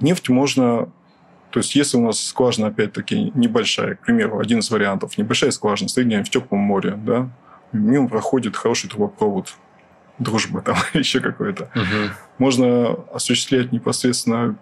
Нефть 0.00 0.28
можно... 0.28 0.90
То 1.50 1.60
есть, 1.60 1.74
если 1.74 1.96
у 1.96 2.02
нас 2.04 2.20
скважина, 2.22 2.66
опять-таки, 2.66 3.32
небольшая, 3.34 3.94
к 3.94 4.00
примеру, 4.00 4.38
один 4.38 4.58
из 4.58 4.70
вариантов, 4.70 5.16
небольшая 5.16 5.50
скважина, 5.52 5.88
где-нибудь 5.88 6.26
в 6.26 6.30
теплом 6.30 6.60
море, 6.60 6.98
да, 7.02 7.30
мимо 7.72 8.08
проходит 8.08 8.56
хороший 8.56 8.88
трубопровод, 8.88 9.54
дружба 10.18 10.60
там, 10.64 10.76
еще 10.94 11.20
какой-то. 11.20 11.70
Можно 12.38 12.96
осуществлять 13.12 13.72
непосредственно 13.72 14.56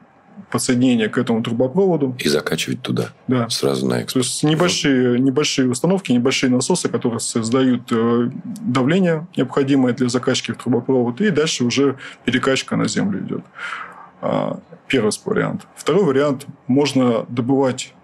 подсоединение 0.50 1.08
к 1.08 1.16
этому 1.16 1.42
трубопроводу, 1.44 2.16
И 2.18 2.28
закачивать 2.28 2.82
туда, 2.82 3.10
да. 3.28 3.48
сразу 3.50 3.86
на 3.86 3.96
То 3.96 4.00
экспорт. 4.02 4.24
есть 4.26 4.42
небольшие, 4.42 5.20
небольшие 5.20 5.70
установки, 5.70 6.10
небольшие 6.10 6.50
насосы, 6.50 6.88
которые 6.88 7.20
создают 7.20 7.82
э, 7.92 8.30
давление, 8.44 9.28
необходимое 9.36 9.92
для 9.94 10.08
закачки 10.08 10.50
в 10.50 10.56
трубопровод, 10.56 11.20
и 11.20 11.30
дальше 11.30 11.64
уже 11.64 11.98
перекачка 12.24 12.74
на 12.74 12.88
землю 12.88 13.20
идет. 13.24 13.44
А, 14.20 14.58
Первый 14.88 15.10
вариант. 15.24 15.66
Второй 15.76 16.04
вариант. 16.04 16.46
Можно 16.66 17.24
добывать 17.28 17.94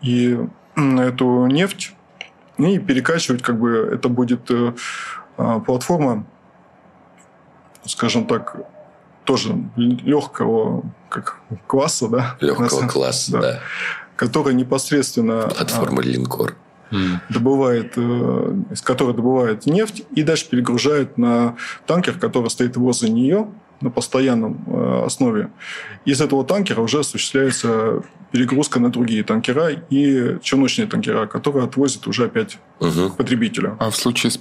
и 0.00 0.38
эту 0.76 1.46
нефть 1.46 1.92
и 2.66 2.78
перекачивать, 2.78 3.42
как 3.42 3.58
бы 3.58 3.90
это 3.92 4.08
будет 4.08 4.50
э, 4.50 4.72
а, 5.36 5.60
платформа, 5.60 6.26
скажем 7.84 8.26
так, 8.26 8.56
тоже 9.24 9.56
легкого 9.76 10.82
как 11.08 11.40
класса, 11.66 12.08
да? 12.08 12.36
Легкого 12.40 12.86
класса, 12.88 13.32
да. 13.32 13.40
да. 13.40 13.60
которая 14.16 14.54
непосредственно 14.54 15.48
Платформа 15.48 16.02
линкор. 16.02 16.56
Добывает, 17.28 17.92
э, 17.96 18.54
из 18.72 18.82
которой 18.82 19.14
добывает 19.14 19.64
нефть 19.66 20.02
и 20.10 20.22
дальше 20.24 20.48
перегружает 20.48 21.18
на 21.18 21.56
танкер, 21.86 22.18
который 22.18 22.50
стоит 22.50 22.76
возле 22.76 23.10
нее, 23.10 23.46
на 23.80 23.90
постоянном 23.90 24.64
э, 24.66 25.02
основе. 25.06 25.50
Из 26.04 26.20
этого 26.20 26.44
танкера 26.44 26.80
уже 26.80 27.00
осуществляется 27.00 28.02
перегрузка 28.30 28.78
на 28.78 28.90
другие 28.90 29.24
танкера 29.24 29.70
и 29.70 30.38
челночные 30.42 30.86
танкера, 30.86 31.26
которые 31.26 31.64
отвозят 31.64 32.06
уже 32.06 32.26
опять 32.26 32.58
угу. 32.78 33.10
к 33.10 33.16
потребителю. 33.16 33.76
А 33.80 33.90
в 33.90 33.96
случае 33.96 34.30
с 34.30 34.38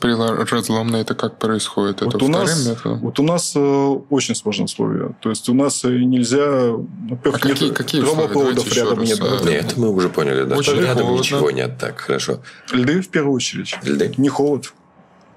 разломной 0.52 1.02
это 1.02 1.16
как 1.16 1.40
происходит? 1.40 2.02
Вот 2.02 2.16
это 2.16 2.26
у 2.26 2.28
нас, 2.28 2.68
методом? 2.68 3.00
Вот 3.00 3.20
у 3.20 3.24
нас 3.24 3.54
э, 3.56 3.60
очень 3.60 4.36
сложные 4.36 4.66
условия. 4.66 5.16
То 5.22 5.30
есть 5.30 5.50
у 5.50 5.54
нас 5.54 5.84
э, 5.86 5.90
нельзя... 5.90 6.72
Во-первых, 6.72 7.44
а 7.44 7.48
нет 7.48 7.58
какие, 7.58 7.72
какие 7.72 8.02
трубопроводов 8.02 8.72
рядом 8.76 9.02
нет. 9.02 9.20
Да. 9.20 9.50
Нет, 9.50 9.74
мы 9.78 9.90
уже 9.90 10.10
поняли. 10.10 10.44
Да, 10.44 10.56
очень 10.56 10.80
рядом 10.80 11.06
холодно. 11.06 11.22
ничего 11.22 11.52
нет. 11.52 11.78
Так, 11.80 12.00
хорошо. 12.00 12.42
Льды 12.72 13.02
в 13.02 13.10
первую 13.10 13.34
очередь. 13.34 13.76
Льды? 13.84 14.14
Не 14.18 14.30
холод. 14.30 14.74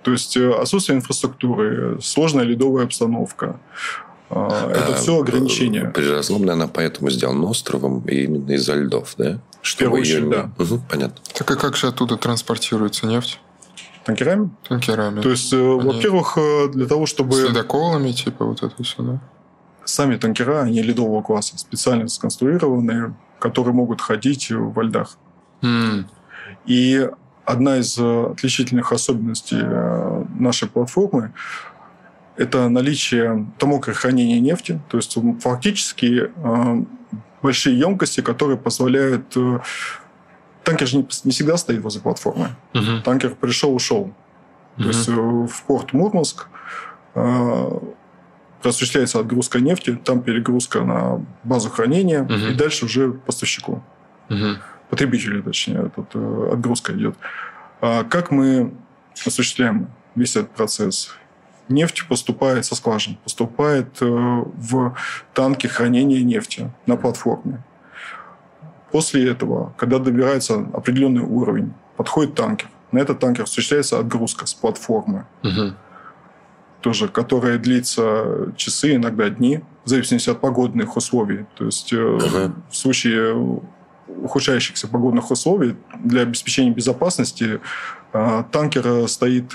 То 0.03 0.11
есть 0.11 0.37
э, 0.37 0.51
отсутствие 0.53 0.99
инфраструктуры, 0.99 1.99
сложная 2.03 2.45
ледовая 2.45 2.85
обстановка. 2.85 3.61
А, 4.31 4.71
это 4.71 4.93
а, 4.93 4.95
все 4.95 5.21
ограничения. 5.21 5.91
Приразломная 5.91 6.55
она 6.55 6.67
поэтому 6.67 7.11
сделана 7.11 7.47
островом 7.47 8.01
именно 8.07 8.51
из-за 8.53 8.75
льдов, 8.75 9.15
да? 9.19 9.41
Чтобы 9.61 10.01
В 10.01 10.05
ее... 10.05 10.29
да. 10.29 10.51
Угу, 10.59 10.83
понятно. 10.91 11.17
Так 11.35 11.51
и 11.51 11.57
как 11.57 11.77
же 11.77 11.87
оттуда 11.87 12.17
транспортируется 12.17 13.07
нефть? 13.07 13.38
Танкерами? 14.05 14.51
Танкерами. 14.69 15.21
То 15.21 15.31
есть, 15.31 15.53
э, 15.53 15.57
они... 15.57 15.81
во-первых, 15.81 16.37
э, 16.37 16.69
для 16.73 16.87
того, 16.87 17.07
чтобы... 17.07 17.35
С 17.35 17.49
ледоколами, 17.49 18.11
типа, 18.11 18.45
вот 18.45 18.62
это 18.62 18.83
все, 18.83 19.03
да? 19.03 19.21
Сами 19.85 20.17
танкера, 20.17 20.62
они 20.62 20.83
ледового 20.83 21.23
класса, 21.23 21.59
специально 21.59 22.09
сконструированные, 22.09 23.15
которые 23.38 23.75
могут 23.75 24.01
ходить 24.01 24.51
во 24.51 24.83
льдах. 24.83 25.17
Mm. 25.61 26.05
И 26.67 27.09
одна 27.44 27.78
из 27.78 27.98
э, 27.98 28.26
отличительных 28.33 28.92
особенностей 28.92 29.61
э, 29.61 30.24
нашей 30.38 30.68
платформы– 30.68 31.33
это 32.37 32.68
наличие 32.68 33.46
томокры 33.59 33.94
хранения 33.94 34.40
нефти. 34.40 34.81
То 34.88 34.96
есть 34.96 35.16
фактически 35.40 36.31
э, 36.35 36.85
большие 37.42 37.78
емкости, 37.78 38.20
которые 38.20 38.57
позволяют... 38.57 39.37
Танкер 40.64 40.87
же 40.87 41.05
не 41.24 41.33
всегда 41.33 41.57
стоит 41.57 41.83
возле 41.83 42.00
платформы. 42.00 42.50
Uh-huh. 42.72 43.02
Танкер 43.02 43.35
пришел, 43.35 43.74
ушел. 43.74 44.14
То 44.76 44.85
есть 44.85 45.09
в 45.09 45.62
порт 45.66 45.92
Мурманск 45.92 46.46
осуществляется 48.62 49.18
отгрузка 49.18 49.59
нефти, 49.59 49.96
там 49.96 50.22
перегрузка 50.22 50.83
на 50.83 51.26
базу 51.42 51.68
хранения, 51.68 52.22
uh-huh. 52.22 52.52
и 52.52 52.55
дальше 52.55 52.85
уже 52.85 53.11
поставщику. 53.12 53.83
Uh-huh 54.28 54.57
потребителю, 54.92 55.42
точнее, 55.42 55.90
тут 55.96 56.09
э, 56.12 56.48
отгрузка 56.52 56.92
идет. 56.92 57.16
А 57.81 58.05
как 58.05 58.31
мы 58.31 58.74
осуществляем 59.26 59.88
весь 60.14 60.37
этот 60.37 60.50
процесс? 60.50 61.14
Нефть 61.70 62.07
поступает 62.09 62.66
со 62.66 62.74
скважин, 62.74 63.16
поступает 63.24 64.02
э, 64.02 64.05
в 64.05 64.94
танки 65.33 65.66
хранения 65.66 66.22
нефти 66.22 66.70
на 66.85 66.96
платформе. 66.96 67.64
После 68.90 69.31
этого, 69.31 69.72
когда 69.78 69.98
добирается 69.98 70.57
определенный 70.74 71.22
уровень, 71.22 71.72
подходит 71.96 72.35
танкер. 72.35 72.68
На 72.90 72.98
этот 72.98 73.18
танкер 73.18 73.44
осуществляется 73.44 73.98
отгрузка 73.98 74.44
с 74.44 74.52
платформы. 74.52 75.24
Угу. 75.42 75.72
Тоже, 76.83 77.09
которая 77.09 77.57
длится 77.57 78.52
часы, 78.59 78.96
иногда 78.96 79.31
дни, 79.31 79.62
в 79.87 79.88
зависимости 79.88 80.28
от 80.28 80.42
погодных 80.42 80.98
условий. 80.98 81.46
То 81.57 81.64
есть 81.64 81.94
угу. 81.94 82.52
в 82.70 82.76
случае 82.76 83.62
ухудшающихся 84.22 84.88
погодных 84.88 85.31
условий 85.31 85.77
для 86.03 86.22
обеспечения 86.22 86.70
безопасности 86.70 87.61
а, 88.12 88.44
танкер 88.44 89.09
стоит, 89.09 89.53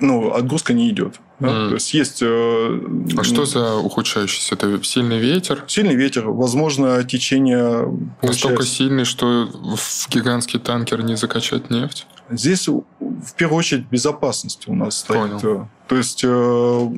ну, 0.00 0.32
отгрузка 0.32 0.72
не 0.72 0.90
идет. 0.90 1.20
Да? 1.40 1.48
Mm. 1.48 1.68
То 1.68 1.74
есть 1.74 1.94
есть... 1.94 2.18
Э, 2.20 2.80
а 3.16 3.22
что 3.22 3.46
за 3.46 3.76
ухудшающийся? 3.76 4.54
Это 4.56 4.82
сильный 4.82 5.18
ветер? 5.18 5.64
Сильный 5.68 5.94
ветер. 5.94 6.28
Возможно, 6.28 7.02
течение... 7.04 7.88
Настолько 8.22 8.64
сильный, 8.64 9.04
что 9.04 9.48
в 9.52 10.08
гигантский 10.10 10.58
танкер 10.58 11.02
не 11.02 11.16
закачать 11.16 11.70
нефть? 11.70 12.06
Здесь 12.30 12.68
в 12.68 13.34
первую 13.36 13.58
очередь 13.58 13.86
безопасность 13.86 14.68
у 14.68 14.74
нас 14.74 14.98
стоит. 14.98 15.40
Понял. 15.40 15.68
То 15.88 15.96
есть 15.96 16.22
э, 16.22 16.90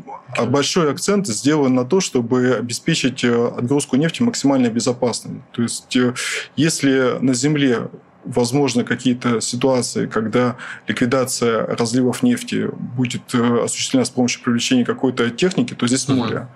большой 0.46 0.90
акцент 0.90 1.28
сделан 1.28 1.74
на 1.74 1.84
то, 1.84 2.00
чтобы 2.00 2.54
обеспечить 2.54 3.22
э, 3.22 3.48
отгрузку 3.56 3.96
нефти 3.96 4.22
максимально 4.22 4.68
безопасной. 4.68 5.42
То 5.52 5.62
есть 5.62 5.96
э, 5.96 6.14
если 6.56 7.18
на 7.20 7.32
Земле 7.32 7.88
возможны 8.24 8.84
какие-то 8.84 9.40
ситуации, 9.40 10.06
когда 10.06 10.56
ликвидация 10.88 11.64
разливов 11.66 12.22
нефти 12.22 12.68
будет 12.72 13.34
осуществлена 13.34 14.04
с 14.04 14.10
помощью 14.10 14.42
привлечения 14.42 14.84
какой-то 14.84 15.30
техники, 15.30 15.72
то 15.74 15.86
здесь 15.86 16.06
море. 16.08 16.48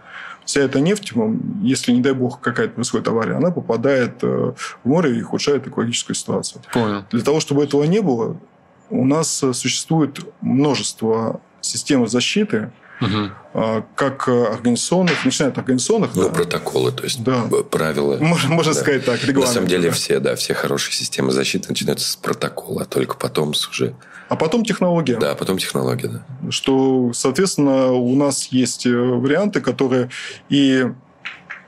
Вся 0.45 0.61
эта 0.61 0.79
нефть, 0.81 1.15
если, 1.63 1.93
не 1.93 2.03
дай 2.03 2.13
бог, 2.13 2.41
какая-то 2.41 2.75
происходит 2.75 3.09
авария, 3.09 3.37
она 3.37 3.51
попадает 3.51 4.21
в 4.21 4.55
море 4.85 5.19
и 5.19 5.23
ухудшает 5.23 5.67
экологическую 5.67 6.15
ситуацию. 6.15 6.61
Понял. 6.71 7.05
Для 7.11 7.23
того, 7.23 7.41
чтобы 7.41 7.65
этого 7.65 7.85
не 7.85 8.03
было, 8.03 8.37
у 8.95 9.05
нас 9.05 9.45
существует 9.53 10.21
множество 10.41 11.41
систем 11.61 12.07
защиты, 12.07 12.71
угу. 13.01 13.85
как 13.95 14.29
организационных, 14.29 15.25
начиная 15.25 15.51
от 15.51 15.59
организационных. 15.59 16.15
Ну, 16.15 16.25
да. 16.25 16.29
протоколы, 16.29 16.93
то 16.93 17.05
есть 17.05 17.23
да. 17.23 17.45
правила. 17.71 18.17
Можно, 18.19 18.51
можно 18.51 18.73
да. 18.73 18.81
сказать 18.81 19.05
так, 19.05 19.21
регламент. 19.23 19.47
На 19.47 19.53
самом 19.53 19.69
деле 19.69 19.89
да. 19.89 19.95
все, 19.95 20.21
да, 20.21 20.37
все 20.37 20.55
хорошие 20.55 20.95
системы 20.95 21.33
защиты 21.33 21.69
начинаются 21.69 22.11
с 22.11 22.17
протокола, 22.17 22.83
а 22.83 22.85
только 22.85 23.17
потом 23.17 23.51
уже... 23.51 23.95
А 24.29 24.37
потом 24.37 24.65
технология. 24.65 25.17
Да, 25.17 25.35
потом 25.35 25.59
технология, 25.59 26.09
да. 26.09 26.51
Что, 26.51 27.13
соответственно, 27.13 27.93
у 27.93 28.15
нас 28.17 28.47
есть 28.47 28.87
э, 28.87 28.91
варианты, 28.91 29.61
которые 29.61 30.11
и 30.49 30.87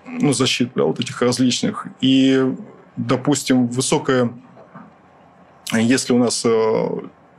ну, 0.07 0.33
защиты 0.33 0.73
да, 0.75 0.85
вот 0.85 1.01
этих 1.01 1.21
различных, 1.21 1.87
и, 2.01 2.55
допустим, 2.97 3.67
высокая 3.67 4.31
если 5.73 6.13
у 6.13 6.19
нас 6.19 6.43
э, 6.45 6.89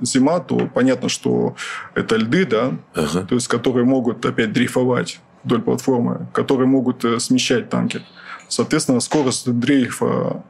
зима, 0.01 0.39
то 0.39 0.69
понятно, 0.73 1.09
что 1.09 1.55
это 1.95 2.17
льды, 2.17 2.45
да, 2.45 2.77
ага. 2.93 3.25
то 3.25 3.35
есть 3.35 3.47
которые 3.47 3.85
могут 3.85 4.25
опять 4.25 4.53
дрейфовать 4.53 5.19
вдоль 5.43 5.61
платформы, 5.61 6.27
которые 6.33 6.67
могут 6.67 7.05
э, 7.05 7.19
смещать 7.19 7.69
танки. 7.69 8.01
Соответственно, 8.47 8.99
скорость 8.99 9.49
дрейфа 9.51 10.43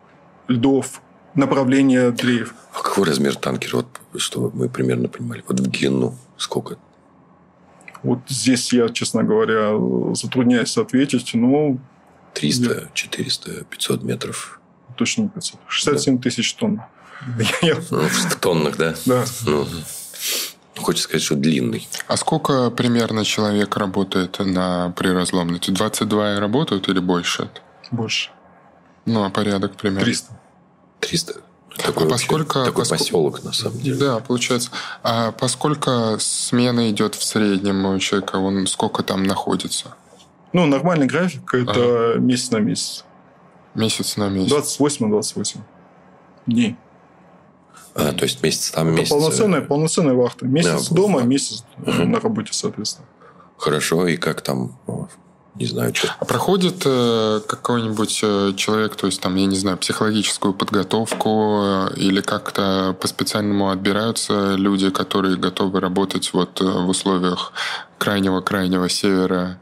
льдов, 0.48 1.02
направление 1.36 2.12
дрейф. 2.12 2.54
А 2.74 2.82
какой 2.82 3.06
размер 3.06 3.36
танкера, 3.36 3.78
вот, 3.78 3.88
чтобы 4.22 4.52
мы 4.56 4.70
примерно 4.70 5.08
понимали? 5.08 5.44
Вот 5.48 5.60
в 5.60 5.68
длину 5.68 6.16
сколько? 6.38 6.78
Вот 8.04 8.20
здесь 8.28 8.72
я, 8.74 8.90
честно 8.90 9.24
говоря, 9.24 9.74
затрудняюсь 10.14 10.78
ответить, 10.78 11.32
но... 11.34 11.78
300, 12.34 12.74
я... 12.74 12.82
400, 12.94 13.64
500 13.66 14.04
метров? 14.04 14.60
Точно 14.96 15.24
не 15.24 15.30
500. 15.30 15.60
67 15.68 16.18
да. 16.18 16.22
тысяч 16.22 16.54
тонн. 16.54 16.82
Ну, 17.26 18.08
в 18.08 18.36
тоннах, 18.36 18.78
да? 18.78 18.96
Да. 19.06 19.26
Ну, 19.46 19.68
хочется 20.78 21.06
сказать, 21.06 21.24
что 21.24 21.36
длинный. 21.36 21.88
А 22.08 22.18
сколько 22.18 22.70
примерно 22.70 23.26
человек 23.26 23.76
работает 23.78 24.40
на 24.40 24.92
приразломной? 24.96 25.60
22 25.60 26.40
работают 26.40 26.88
или 26.90 27.00
больше? 27.00 27.50
Больше. 27.92 28.30
Ну, 29.06 29.24
а 29.24 29.30
порядок 29.30 29.76
примерно? 29.76 30.06
300. 30.06 30.40
300? 31.00 31.34
Такой, 31.78 32.08
а 32.08 32.10
поскольку, 32.10 32.54
такой 32.54 32.74
поскольку, 32.74 33.04
поселок, 33.04 33.44
на 33.44 33.54
самом 33.54 33.80
деле. 33.80 33.98
Да, 33.98 34.20
получается. 34.20 34.72
А 35.04 35.32
поскольку 35.32 36.18
смена 36.20 36.90
идет 36.90 37.16
в 37.16 37.24
среднем 37.24 37.86
у 37.86 38.00
человека, 38.00 38.38
он 38.38 38.66
сколько 38.68 39.04
там 39.04 39.24
находится? 39.24 39.96
Ну, 40.54 40.66
нормальный 40.66 41.06
график– 41.06 41.54
это 41.54 42.14
ага. 42.14 42.20
месяц 42.20 42.52
на 42.52 42.58
месяц. 42.58 43.06
Месяц 43.76 44.18
на 44.18 44.28
месяц. 44.30 44.50
28 44.50 45.06
на 45.06 45.12
28 45.12 45.62
дней. 46.48 46.78
А, 47.98 48.14
то 48.14 48.24
есть 48.24 48.44
месяц 48.44 48.72
там, 48.72 48.94
месяц... 48.94 49.10
Полноценная, 49.10 49.62
полноценная 49.62 50.14
вахта. 50.14 50.46
Месяц 50.46 50.90
да, 50.90 50.96
дома, 50.96 51.22
месяц 51.24 51.64
угу. 51.78 52.04
на 52.04 52.20
работе, 52.20 52.54
соответственно. 52.54 53.08
Хорошо, 53.58 54.08
и 54.08 54.18
как 54.18 54.42
там 54.42 54.78
не 55.60 55.66
знаю, 55.66 55.94
что. 55.96 56.14
А 56.20 56.26
проходит 56.26 56.84
э, 56.86 57.42
какой-нибудь 57.48 58.20
э, 58.22 58.54
человек, 58.56 58.96
то 58.96 59.08
есть 59.08 59.20
там, 59.22 59.36
я 59.36 59.46
не 59.48 59.56
знаю, 59.56 59.78
психологическую 59.78 60.54
подготовку 60.54 61.62
э, 61.64 61.96
или 61.96 62.22
как-то 62.22 62.96
по 63.02 63.08
специальному 63.08 63.72
отбираются 63.72 64.54
люди, 64.56 64.92
которые 64.92 65.36
готовы 65.38 65.80
работать 65.80 66.32
вот 66.34 66.62
э, 66.62 66.64
в 66.64 66.90
условиях 66.90 67.54
крайнего-крайнего 67.98 68.88
севера, 68.88 69.60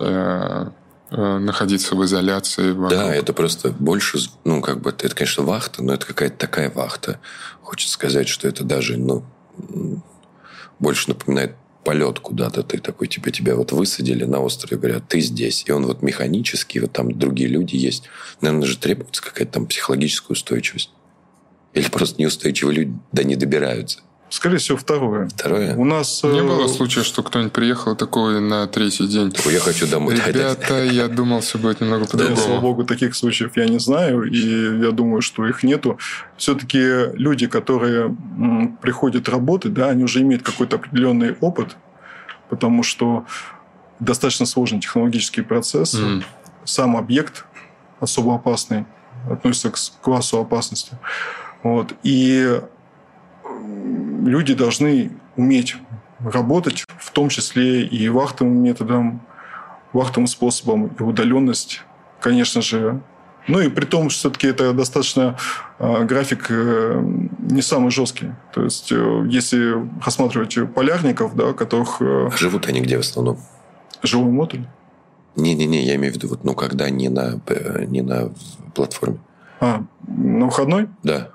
э, 0.00 0.04
э, 0.04 0.66
находиться 1.10 1.94
в 1.94 2.04
изоляции. 2.04 2.72
Вокруг. 2.72 2.90
Да, 2.90 3.14
это 3.14 3.32
просто 3.32 3.70
больше, 3.70 4.18
ну, 4.44 4.60
как 4.60 4.80
бы, 4.80 4.90
это, 4.90 5.14
конечно, 5.14 5.44
вахта, 5.44 5.82
но 5.82 5.94
это 5.94 6.06
какая-то 6.06 6.36
такая 6.36 6.70
вахта. 6.70 7.20
Хочется 7.62 7.94
сказать, 7.94 8.28
что 8.28 8.48
это 8.48 8.64
даже, 8.64 8.96
ну, 8.96 9.24
больше 10.78 11.08
напоминает 11.08 11.54
полет 11.84 12.18
куда-то. 12.18 12.64
Ты 12.64 12.78
такой, 12.78 13.06
тебе 13.06 13.30
тебя 13.30 13.54
вот 13.54 13.70
высадили 13.70 14.24
на 14.24 14.40
острове, 14.40 14.76
говорят, 14.76 15.08
ты 15.08 15.20
здесь. 15.20 15.64
И 15.66 15.72
он 15.72 15.86
вот 15.86 16.02
механический, 16.02 16.80
вот 16.80 16.92
там 16.92 17.16
другие 17.16 17.48
люди 17.48 17.76
есть. 17.76 18.04
Наверное, 18.40 18.66
же 18.66 18.76
требуется 18.76 19.22
какая-то 19.22 19.52
там 19.52 19.66
психологическая 19.66 20.34
устойчивость. 20.34 20.90
Или 21.74 21.88
просто 21.88 22.20
неустойчивые 22.20 22.76
люди 22.76 22.98
да 23.12 23.22
не 23.22 23.36
добираются. 23.36 24.00
Скорее 24.36 24.58
всего, 24.58 24.76
второе. 24.76 25.28
Второе? 25.28 25.74
У 25.76 25.84
нас... 25.86 26.22
Не 26.22 26.40
э, 26.40 26.42
было 26.42 26.68
случая, 26.68 27.04
что 27.04 27.22
кто-нибудь 27.22 27.54
приехал 27.54 27.96
такой 27.96 28.38
на 28.38 28.66
третий 28.66 29.06
день. 29.06 29.32
Такой, 29.32 29.54
я 29.54 29.60
хочу 29.60 29.86
домой. 29.86 30.14
Ребята, 30.14 30.84
я 30.84 31.08
думал, 31.08 31.40
все 31.40 31.56
будет 31.56 31.80
немного 31.80 32.02
Да, 32.02 32.08
слава 32.08 32.28
по-другому. 32.34 32.60
богу, 32.60 32.84
таких 32.84 33.16
случаев 33.16 33.56
я 33.56 33.64
не 33.64 33.78
знаю, 33.78 34.24
и 34.24 34.36
я 34.84 34.90
думаю, 34.90 35.22
что 35.22 35.46
их 35.46 35.62
нету. 35.62 35.98
Все-таки 36.36 36.78
люди, 37.14 37.46
которые 37.46 38.14
приходят 38.82 39.26
работать, 39.30 39.72
да, 39.72 39.88
они 39.88 40.04
уже 40.04 40.20
имеют 40.20 40.42
какой-то 40.42 40.76
определенный 40.76 41.34
опыт, 41.40 41.74
потому 42.50 42.82
что 42.82 43.24
достаточно 44.00 44.44
сложный 44.44 44.80
технологический 44.80 45.40
процесс. 45.40 45.98
Сам 46.64 46.98
объект 46.98 47.46
особо 48.00 48.34
опасный, 48.34 48.84
относится 49.30 49.70
к 49.70 49.78
классу 50.02 50.38
опасности. 50.38 50.92
Вот. 51.62 51.94
И 52.02 52.60
люди 54.26 54.54
должны 54.54 55.10
уметь 55.36 55.76
работать, 56.20 56.84
в 56.98 57.10
том 57.12 57.28
числе 57.28 57.82
и 57.86 58.08
вахтовым 58.08 58.62
методом, 58.62 59.20
вахтовым 59.92 60.26
способом, 60.26 60.88
и 60.98 61.02
удаленность, 61.02 61.82
конечно 62.20 62.60
же. 62.62 63.00
Ну 63.48 63.60
и 63.60 63.68
при 63.68 63.84
том, 63.84 64.10
что 64.10 64.18
все-таки 64.30 64.48
это 64.48 64.72
достаточно 64.72 65.36
э, 65.78 66.04
график 66.04 66.46
э, 66.50 67.00
не 67.38 67.62
самый 67.62 67.90
жесткий. 67.92 68.32
То 68.52 68.64
есть, 68.64 68.90
э, 68.90 69.24
если 69.28 69.74
рассматривать 70.04 70.56
полярников, 70.74 71.36
да, 71.36 71.52
которых 71.52 71.98
э, 72.00 72.28
А 72.32 72.36
живут 72.36 72.66
они 72.66 72.80
где 72.80 72.96
в 72.96 73.00
основном? 73.00 73.38
живой 74.02 74.30
модуль, 74.32 74.64
Не-не-не, 75.36 75.84
я 75.84 75.94
имею 75.96 76.12
в 76.12 76.16
виду, 76.16 76.28
вот, 76.28 76.44
ну, 76.44 76.54
когда 76.54 76.90
не 76.90 77.08
на, 77.08 77.40
э, 77.46 77.84
не 77.86 78.02
на 78.02 78.30
платформе. 78.74 79.18
а, 79.60 79.84
на 80.08 80.46
выходной, 80.46 80.88
Да. 81.04 81.28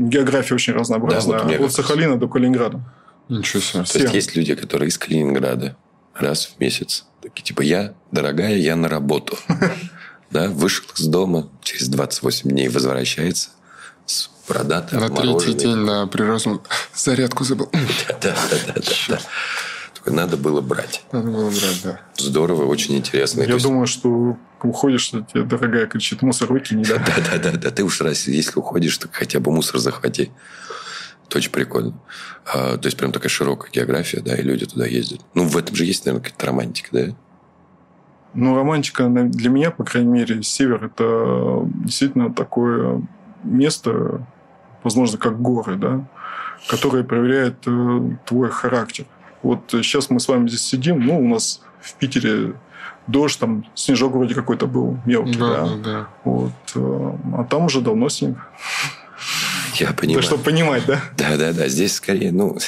География 0.00 0.54
очень 0.54 0.72
разнообразная. 0.72 1.44
Да, 1.44 1.58
вот 1.58 1.68
От. 1.68 1.72
Сахалина 1.72 2.18
до 2.18 2.28
Калининграда. 2.28 2.80
Ничего 3.28 3.60
себе. 3.60 3.84
То 3.84 3.98
есть 3.98 4.08
Все. 4.08 4.16
есть 4.16 4.36
люди, 4.36 4.54
которые 4.54 4.88
из 4.88 4.98
Калининграда 4.98 5.76
раз 6.14 6.46
в 6.46 6.60
месяц. 6.60 7.06
Такие, 7.22 7.44
типа, 7.44 7.62
я, 7.62 7.94
дорогая, 8.10 8.56
я 8.56 8.76
на 8.76 8.88
работу. 8.88 9.36
Да, 10.30 10.48
вышел 10.48 10.84
из 10.96 11.06
дома, 11.06 11.48
через 11.60 11.88
28 11.88 12.50
дней 12.50 12.68
возвращается 12.68 13.50
с 14.06 14.30
бородатой, 14.48 15.00
На 15.00 15.08
третий 15.08 15.54
день 15.54 15.74
на 15.74 16.06
природном 16.06 16.62
зарядку 16.94 17.42
забыл. 17.42 17.68
Да, 18.22 18.36
да, 18.48 18.56
да, 18.68 18.74
да, 19.08 19.20
Только 20.02 20.16
надо 20.16 20.36
было 20.38 20.60
брать. 20.62 21.04
Надо 21.12 21.30
было 21.30 21.50
брать, 21.50 21.80
да. 21.84 22.00
Здорово, 22.16 22.64
очень 22.64 22.96
интересно. 22.96 23.42
То 23.42 23.48
Я 23.48 23.54
есть- 23.54 23.66
думаю, 23.66 23.86
что 23.86 24.36
уходишь, 24.62 25.10
тебе 25.10 25.42
дорогая 25.42 25.86
кричит, 25.86 26.22
мусор 26.22 26.50
выкини, 26.52 26.84
да? 26.84 26.96
Да, 26.96 27.14
да, 27.32 27.38
да, 27.50 27.58
да. 27.58 27.70
Ты 27.70 27.84
уж 27.84 28.00
раз, 28.00 28.26
если 28.26 28.58
уходишь, 28.58 28.96
то 28.96 29.08
хотя 29.12 29.40
бы 29.40 29.52
мусор 29.52 29.78
захвати. 29.78 30.30
Это 31.26 31.38
очень 31.38 31.50
прикольно. 31.50 31.94
А, 32.46 32.76
то 32.78 32.86
есть, 32.86 32.96
прям 32.96 33.12
такая 33.12 33.28
широкая 33.28 33.70
география, 33.70 34.20
да, 34.20 34.34
и 34.34 34.42
люди 34.42 34.66
туда 34.66 34.86
ездят. 34.86 35.20
Ну, 35.34 35.44
в 35.44 35.56
этом 35.56 35.76
же 35.76 35.84
есть, 35.84 36.04
наверное, 36.06 36.24
какая-то 36.24 36.46
романтика, 36.46 36.88
да? 36.92 37.14
Ну, 38.32 38.56
романтика 38.56 39.06
для 39.08 39.50
меня, 39.50 39.70
по 39.70 39.84
крайней 39.84 40.08
мере, 40.10 40.42
север 40.42 40.84
это 40.84 41.62
действительно 41.84 42.32
такое 42.32 43.02
место, 43.44 44.26
возможно, 44.82 45.18
как 45.18 45.40
горы, 45.40 45.76
да, 45.76 46.06
которое 46.68 47.04
проверяет 47.04 47.56
э, 47.66 48.00
твой 48.26 48.50
характер. 48.50 49.04
Вот 49.42 49.60
сейчас 49.70 50.10
мы 50.10 50.20
с 50.20 50.28
вами 50.28 50.48
здесь 50.48 50.62
сидим, 50.62 51.04
ну, 51.04 51.20
у 51.20 51.28
нас 51.28 51.60
в 51.80 51.94
Питере 51.94 52.54
дождь, 53.06 53.38
там 53.38 53.66
снежок 53.74 54.12
вроде 54.12 54.34
какой-то 54.34 54.66
был 54.66 54.98
мелкий, 55.06 55.38
Да, 55.38 55.66
да. 55.66 55.76
да. 55.76 56.08
Вот, 56.24 56.52
э, 56.74 57.12
а 57.36 57.44
там 57.44 57.64
уже 57.64 57.80
давно 57.80 58.08
снег. 58.08 58.36
Я 59.74 59.92
понимаю. 59.92 60.22
Так, 60.22 60.24
чтобы 60.24 60.42
понимать, 60.42 60.84
да? 60.86 61.00
Да, 61.16 61.36
да, 61.36 61.52
да. 61.52 61.68
Здесь 61.68 61.94
скорее, 61.94 62.32
ну, 62.32 62.58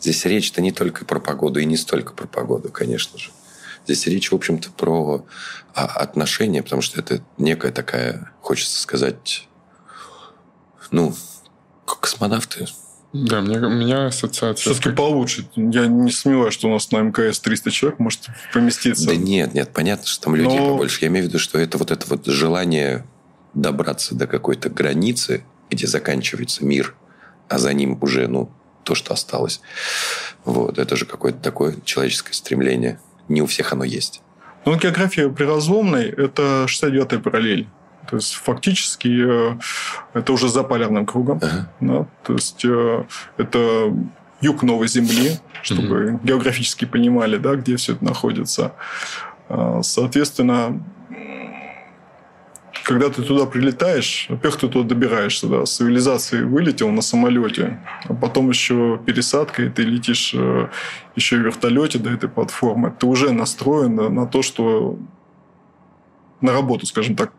здесь 0.00 0.24
речь-то 0.24 0.62
не 0.62 0.72
только 0.72 1.04
про 1.04 1.20
погоду 1.20 1.60
и 1.60 1.64
не 1.64 1.76
столько 1.76 2.14
про 2.14 2.26
погоду, 2.26 2.70
конечно 2.70 3.18
же. 3.18 3.30
Здесь 3.84 4.06
речь, 4.06 4.32
в 4.32 4.34
общем-то, 4.34 4.70
про 4.70 5.26
а, 5.74 5.84
отношения, 5.84 6.62
потому 6.62 6.80
что 6.80 7.00
это 7.00 7.22
некая 7.36 7.70
такая, 7.70 8.32
хочется 8.40 8.80
сказать, 8.80 9.46
ну, 10.90 11.14
космонавты. 11.84 12.66
Да, 13.14 13.40
мне, 13.40 13.58
у 13.58 13.70
меня 13.70 14.06
ассоциация... 14.06 14.72
Все-таки 14.72 14.94
получше. 14.94 15.46
Я 15.54 15.86
не 15.86 16.10
сомневаюсь, 16.10 16.52
что 16.52 16.66
у 16.66 16.72
нас 16.72 16.90
на 16.90 16.98
МКС 16.98 17.38
300 17.38 17.70
человек 17.70 18.00
может 18.00 18.26
поместиться. 18.52 19.06
Да 19.06 19.14
нет, 19.14 19.54
нет, 19.54 19.72
понятно, 19.72 20.04
что 20.04 20.24
там 20.24 20.34
людей 20.34 20.58
Но- 20.58 20.72
побольше. 20.72 20.98
Я 21.02 21.06
имею 21.06 21.24
в 21.24 21.28
виду, 21.28 21.38
что 21.38 21.56
это 21.60 21.78
вот 21.78 21.92
это 21.92 22.04
вот 22.08 22.26
желание 22.26 23.06
добраться 23.54 24.16
до 24.16 24.26
какой-то 24.26 24.68
границы, 24.68 25.44
где 25.70 25.86
заканчивается 25.86 26.64
мир, 26.64 26.96
а 27.48 27.58
за 27.58 27.72
ним 27.72 27.98
уже, 28.00 28.26
ну, 28.26 28.50
то, 28.82 28.96
что 28.96 29.14
осталось. 29.14 29.60
Вот, 30.44 30.78
это 30.78 30.96
же 30.96 31.06
какое-то 31.06 31.38
такое 31.38 31.76
человеческое 31.84 32.32
стремление. 32.32 32.98
Не 33.28 33.42
у 33.42 33.46
всех 33.46 33.72
оно 33.72 33.84
есть. 33.84 34.22
Ну, 34.64 34.76
география 34.76 35.28
приразломной– 35.28 36.08
это 36.16 36.66
69-я 36.68 37.20
параллель. 37.20 37.68
То 38.08 38.16
есть, 38.16 38.34
фактически, 38.34 39.52
э, 39.52 39.58
это 40.14 40.32
уже 40.32 40.48
за 40.48 40.62
полярным 40.62 41.06
кругом. 41.06 41.40
Ага. 41.42 41.68
Да? 41.80 42.06
То 42.22 42.32
есть, 42.34 42.64
э, 42.64 43.04
это 43.36 43.92
юг 44.40 44.62
Новой 44.62 44.88
Земли, 44.88 45.38
чтобы 45.62 46.20
географически 46.22 46.84
понимали, 46.84 47.38
да, 47.38 47.54
где 47.56 47.76
все 47.76 47.92
это 47.94 48.04
находится. 48.04 48.72
А, 49.48 49.82
Соответственно, 49.82 50.82
когда 52.84 53.08
ты 53.08 53.22
туда 53.22 53.46
прилетаешь, 53.46 54.26
во-первых, 54.28 54.60
ты 54.60 54.68
туда 54.68 54.88
добираешься, 54.88 55.46
да, 55.46 55.64
с 55.64 55.76
цивилизации 55.76 56.42
вылетел 56.42 56.90
на 56.90 57.00
самолете, 57.00 57.80
а 58.04 58.14
потом 58.14 58.50
еще 58.50 59.00
пересадка, 59.04 59.62
и 59.62 59.70
ты 59.70 59.82
летишь 59.82 60.34
э, 60.34 60.68
еще 61.16 61.38
в 61.38 61.40
вертолете 61.40 61.98
до 61.98 62.10
этой 62.10 62.28
платформы. 62.28 62.94
Ты 62.98 63.06
уже 63.06 63.32
настроен 63.32 63.94
на, 63.94 64.10
на 64.10 64.26
то, 64.26 64.42
что 64.42 64.98
на 66.42 66.52
работу, 66.52 66.84
скажем 66.84 67.16
так. 67.16 67.32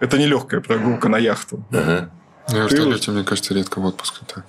Это 0.00 0.18
не 0.18 0.26
легкая 0.26 0.60
прогулка 0.60 1.08
на 1.08 1.18
яхту. 1.18 1.64
Ага. 1.72 2.10
На 2.50 2.56
вертолете, 2.64 3.10
мне 3.10 3.24
кажется, 3.24 3.52
редко 3.52 3.78
в 3.80 3.84
отпуск 3.84 4.20
так. 4.26 4.44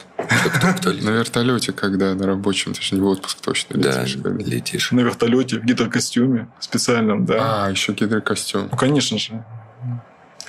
На 1.02 1.10
вертолете, 1.10 1.74
когда 1.74 2.14
на 2.16 2.26
рабочем, 2.28 2.74
точнее, 2.74 3.02
в 3.02 3.06
отпуск 3.08 3.40
точно 3.42 3.78
Да, 3.78 4.02
летишь. 4.04 4.18
когда- 4.22 4.44
летишь. 4.44 4.92
На 4.94 5.02
вертолете 5.02 5.60
в 5.60 5.66
гидрокостюме 5.66 6.48
специальном, 6.60 7.26
да. 7.26 7.66
А, 7.66 7.70
еще 7.70 7.92
гидрокостюм. 7.92 8.70
Ну, 8.72 8.78
конечно 8.78 9.18
же. 9.18 9.44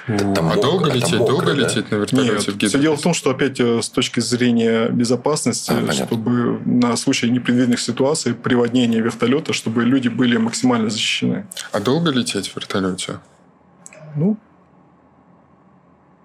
там 0.06 0.32
а 0.38 0.42
мокро, 0.42 0.62
долго 0.62 0.90
а 0.92 0.94
лететь? 0.94 1.18
мокро, 1.18 1.26
долго 1.34 1.46
да? 1.46 1.52
лететь 1.54 1.90
на 1.90 1.96
вертолете 1.96 2.32
Нет, 2.52 2.62
в 2.62 2.68
все 2.68 2.78
дело 2.78 2.96
в 2.96 3.02
том, 3.02 3.14
что 3.14 3.30
опять 3.30 3.58
э, 3.60 3.82
с 3.82 3.88
точки 3.88 4.20
зрения 4.20 4.88
безопасности, 4.88 5.70
А, 5.72 5.74
понятно. 5.74 5.92
чтобы 6.06 6.60
на 6.64 6.96
случай 6.96 7.28
непредвиденных 7.30 7.80
ситуаций 7.80 8.34
приводнения 8.34 9.00
вертолета, 9.00 9.52
чтобы 9.52 9.84
люди 9.84 10.08
были 10.08 10.36
максимально 10.36 10.88
защищены. 10.88 11.46
А 11.72 11.80
долго 11.80 12.10
лететь 12.10 12.48
в 12.48 12.56
вертолете? 12.56 13.18
Ну, 14.16 14.38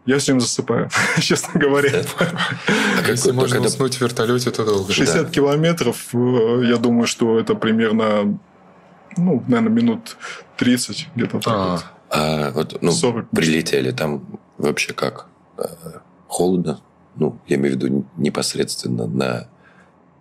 я 0.05 0.17
все 0.19 0.31
время 0.31 0.41
засыпаю, 0.41 0.89
честно 1.21 1.59
говоря. 1.59 2.03
А 2.19 2.97
как 3.01 3.09
Если 3.09 3.31
можно 3.31 3.55
когда- 3.55 3.67
уснуть 3.69 3.95
в 3.95 4.01
вертолете, 4.01 4.51
то 4.51 4.65
долго. 4.65 4.91
60 4.93 5.29
километров, 5.31 6.13
э, 6.13 6.61
я 6.65 6.77
думаю, 6.77 7.07
что 7.07 7.39
это 7.39 7.55
примерно, 7.55 8.37
ну, 9.17 9.43
наверное, 9.47 9.71
минут 9.73 10.17
30 10.57 11.09
где-то 11.15 11.39
так 11.39 11.53
А, 11.53 11.71
вот. 11.71 11.85
А 12.11 12.51
вот, 12.51 12.81
ну, 12.81 12.91
40. 12.91 13.29
прилетели, 13.31 13.91
там 13.91 14.39
вообще 14.57 14.93
как? 14.93 15.27
Э, 15.57 15.63
Холодно? 16.27 16.81
Ну, 17.15 17.39
я 17.47 17.55
имею 17.55 17.75
в 17.77 17.81
виду 17.81 18.05
непосредственно 18.17 19.07
на... 19.07 19.47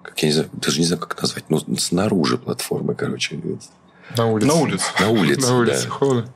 Как 0.03 0.19
я 0.23 0.29
не 0.29 0.33
знаю, 0.35 0.49
даже 0.53 0.79
не 0.79 0.87
знаю, 0.87 1.01
как 1.01 1.21
назвать. 1.21 1.45
Ну, 1.49 1.59
снаружи 1.77 2.39
платформы, 2.39 2.95
короче. 2.95 3.37
на 3.37 3.47
улице. 3.47 3.69
На 4.17 4.55
улице. 4.55 4.87
На 5.01 5.09
улице, 5.09 5.41
На 5.51 5.57
улице 5.59 5.85
да. 5.85 5.91
холодно. 5.91 6.33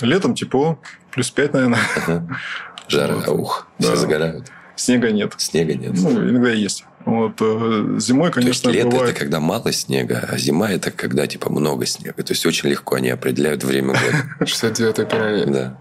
Летом 0.00 0.34
тепло, 0.34 0.78
плюс 1.16 1.30
5, 1.30 1.54
наверное. 1.54 1.80
Ага. 1.96 2.26
Жара, 2.88 3.16
а 3.26 3.32
ух, 3.32 3.66
Да. 3.78 3.86
все 3.86 3.96
загорают. 3.96 4.52
Снега 4.76 5.10
нет. 5.10 5.32
Снега 5.38 5.74
нет. 5.74 5.92
Ну, 5.94 6.10
иногда 6.10 6.50
есть. 6.50 6.84
Вот, 7.06 7.36
э, 7.40 7.96
зимой, 7.98 8.30
То 8.30 8.40
есть 8.40 8.62
конечно, 8.62 8.68
лето 8.68 8.90
бывает... 8.90 9.10
это 9.12 9.18
когда 9.20 9.40
мало 9.40 9.72
снега, 9.72 10.28
а 10.30 10.36
зима 10.36 10.70
это 10.70 10.90
когда 10.90 11.26
типа 11.26 11.50
много 11.50 11.86
снега. 11.86 12.22
То 12.22 12.32
есть 12.32 12.44
очень 12.44 12.68
легко 12.68 12.96
они 12.96 13.08
определяют 13.08 13.64
время 13.64 13.94
года. 13.94 14.24
69-й 14.40 15.06
параллель. 15.06 15.50
Да. 15.50 15.78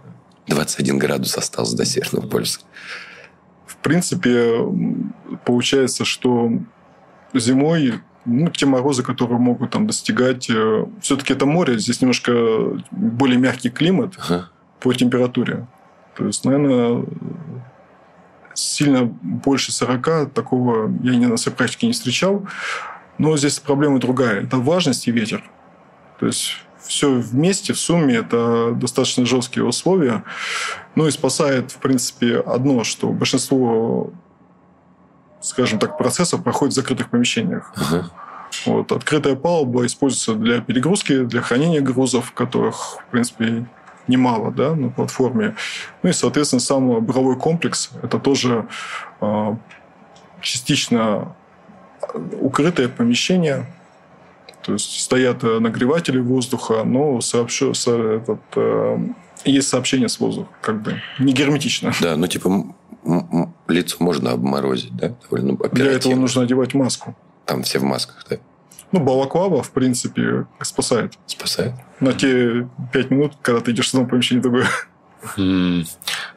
21 0.47 0.97
градус 0.99 1.37
остался 1.37 1.75
до 1.75 1.83
Северного 1.83 2.27
полюса. 2.27 2.61
В 3.67 3.75
принципе, 3.77 4.65
получается, 5.43 6.05
что 6.05 6.49
зимой 7.33 7.99
ну, 8.23 8.49
те 8.49 8.65
морозы, 8.65 9.03
которые 9.03 9.37
могут 9.37 9.71
там 9.71 9.85
достигать... 9.85 10.49
Все-таки 11.01 11.33
это 11.33 11.45
море, 11.45 11.77
здесь 11.77 12.01
немножко 12.01 12.81
более 12.91 13.37
мягкий 13.37 13.69
климат 13.69 14.13
Ага. 14.17 14.49
По 14.85 14.93
температуре. 14.93 15.65
То 16.15 16.27
есть, 16.27 16.45
наверное, 16.45 17.03
сильно 18.53 19.03
больше 19.03 19.71
40 19.71 20.31
такого 20.31 20.93
я 21.01 21.15
ни 21.15 21.25
на 21.25 21.37
своей 21.37 21.57
практике 21.57 21.87
не 21.87 21.93
встречал. 21.93 22.45
Но 23.17 23.35
здесь 23.35 23.57
проблема 23.59 23.99
другая. 23.99 24.43
Это 24.43 24.57
влажность 24.57 25.07
и 25.07 25.11
ветер. 25.11 25.43
То 26.19 26.27
есть 26.27 26.57
все 26.83 27.11
вместе, 27.11 27.73
в 27.73 27.79
сумме, 27.79 28.17
это 28.17 28.73
достаточно 28.73 29.25
жесткие 29.25 29.65
условия. 29.65 30.23
Ну 30.93 31.07
и 31.07 31.11
спасает, 31.11 31.71
в 31.71 31.77
принципе, 31.77 32.37
одно, 32.37 32.83
что 32.83 33.09
большинство 33.09 34.13
скажем 35.41 35.79
так, 35.79 35.97
процессов 35.97 36.43
проходит 36.43 36.73
в 36.73 36.75
закрытых 36.75 37.09
помещениях. 37.09 37.71
Ага. 37.75 38.09
Вот. 38.65 38.91
Открытая 38.91 39.35
палуба 39.35 39.85
используется 39.85 40.35
для 40.35 40.61
перегрузки, 40.61 41.23
для 41.23 41.41
хранения 41.41 41.81
грузов, 41.81 42.33
которых, 42.33 42.99
в 43.07 43.11
принципе, 43.11 43.65
немало 44.07 44.51
да, 44.51 44.75
на 44.75 44.89
платформе. 44.89 45.55
Ну 46.03 46.09
и, 46.09 46.13
соответственно, 46.13 46.59
сам 46.59 47.03
буровой 47.03 47.37
комплекс– 47.37 47.89
это 48.03 48.19
тоже 48.19 48.67
э, 49.21 49.55
частично 50.41 51.35
укрытое 52.39 52.87
помещение, 52.87 53.65
то 54.61 54.73
есть 54.73 54.99
стоят 54.99 55.43
нагреватели 55.43 56.19
воздуха, 56.19 56.83
но 56.83 57.21
сообщу, 57.21 57.73
со, 57.73 57.91
этот, 57.91 58.41
э, 58.55 58.97
есть 59.45 59.67
сообщение 59.67 60.09
с 60.09 60.19
воздухом, 60.19 60.53
как 60.61 60.81
бы 60.81 61.01
не 61.19 61.33
герметично. 61.33 61.93
Да, 62.01 62.15
ну 62.15 62.27
типа 62.27 62.65
лицо 63.67 63.97
можно 63.99 64.31
обморозить, 64.31 64.95
да? 64.95 65.15
Довольно 65.23 65.53
оперативно. 65.53 65.83
Для 65.83 65.91
этого 65.91 66.15
нужно 66.15 66.41
одевать 66.43 66.73
маску. 66.73 67.15
Там 67.45 67.63
все 67.63 67.79
в 67.79 67.83
масках, 67.83 68.25
да? 68.29 68.37
Ну, 68.91 68.99
балаклава, 68.99 69.63
в 69.63 69.71
принципе, 69.71 70.45
спасает. 70.61 71.13
Спасает? 71.25 71.73
На 71.99 72.13
те 72.13 72.67
пять 72.93 73.11
минут, 73.11 73.33
когда 73.41 73.61
ты 73.61 73.71
идешь 73.71 73.89
в 73.89 73.93
одном 73.93 74.09
помещении 74.09 74.41
другое. 74.41 74.67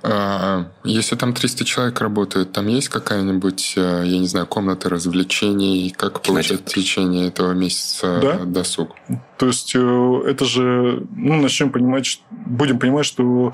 А, 0.03 0.67
если 0.85 1.17
там 1.17 1.35
300 1.35 1.65
человек 1.65 2.01
работают, 2.01 2.53
там 2.53 2.69
есть 2.69 2.89
какая-нибудь, 2.89 3.75
э, 3.77 4.03
я 4.07 4.19
не 4.19 4.27
знаю, 4.27 4.47
комната 4.47 4.89
развлечений? 4.89 5.93
Как 5.97 6.23
получать 6.23 6.61
в 6.63 6.65
течение 6.65 7.29
этого 7.29 7.53
месяца 7.53 8.21
да? 8.23 8.39
досуг? 8.45 8.95
То 9.37 9.47
есть 9.47 9.75
э, 9.75 10.23
это 10.27 10.45
же, 10.45 11.07
ну, 11.15 11.41
начнем 11.41 11.71
понимать, 11.71 12.23
будем 12.31 12.79
понимать, 12.79 13.07
что 13.07 13.53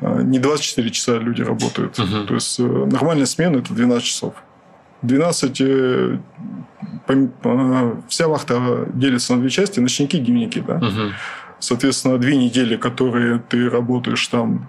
э, 0.00 0.22
не 0.22 0.38
24 0.38 0.90
часа 0.90 1.18
люди 1.18 1.42
работают. 1.42 1.98
Угу. 1.98 2.26
То 2.28 2.34
есть 2.34 2.58
нормальная 2.58 3.26
смена– 3.26 3.56
это 3.58 3.74
12 3.74 4.06
часов. 4.06 4.34
12 5.02 6.20
вся 8.08 8.28
вахта 8.28 8.86
делится 8.94 9.34
на 9.34 9.40
две 9.40 9.50
части, 9.50 9.80
ночники 9.80 10.16
и 10.16 10.20
дневники, 10.20 10.60
да. 10.60 10.76
Угу. 10.76 11.12
Соответственно, 11.58 12.18
две 12.18 12.36
недели, 12.36 12.76
которые 12.76 13.42
ты 13.48 13.68
работаешь 13.68 14.26
там, 14.28 14.68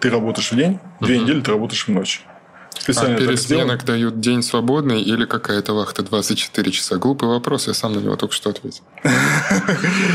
ты 0.00 0.10
работаешь 0.10 0.50
в 0.50 0.56
день, 0.56 0.78
две 1.00 1.16
угу. 1.16 1.24
недели 1.24 1.40
ты 1.40 1.50
работаешь 1.50 1.86
в 1.86 1.88
ночь. 1.88 2.22
Специально 2.82 3.14
а 3.14 3.18
пересменок 3.18 3.84
дают 3.84 4.18
день 4.18 4.42
свободный 4.42 5.00
или 5.00 5.24
какая-то 5.24 5.72
вахта 5.72 6.02
24 6.02 6.72
часа? 6.72 6.96
Глупый 6.96 7.28
вопрос, 7.28 7.68
я 7.68 7.74
сам 7.74 7.92
на 7.92 8.00
него 8.00 8.16
только 8.16 8.34
что 8.34 8.50
ответил. 8.50 8.82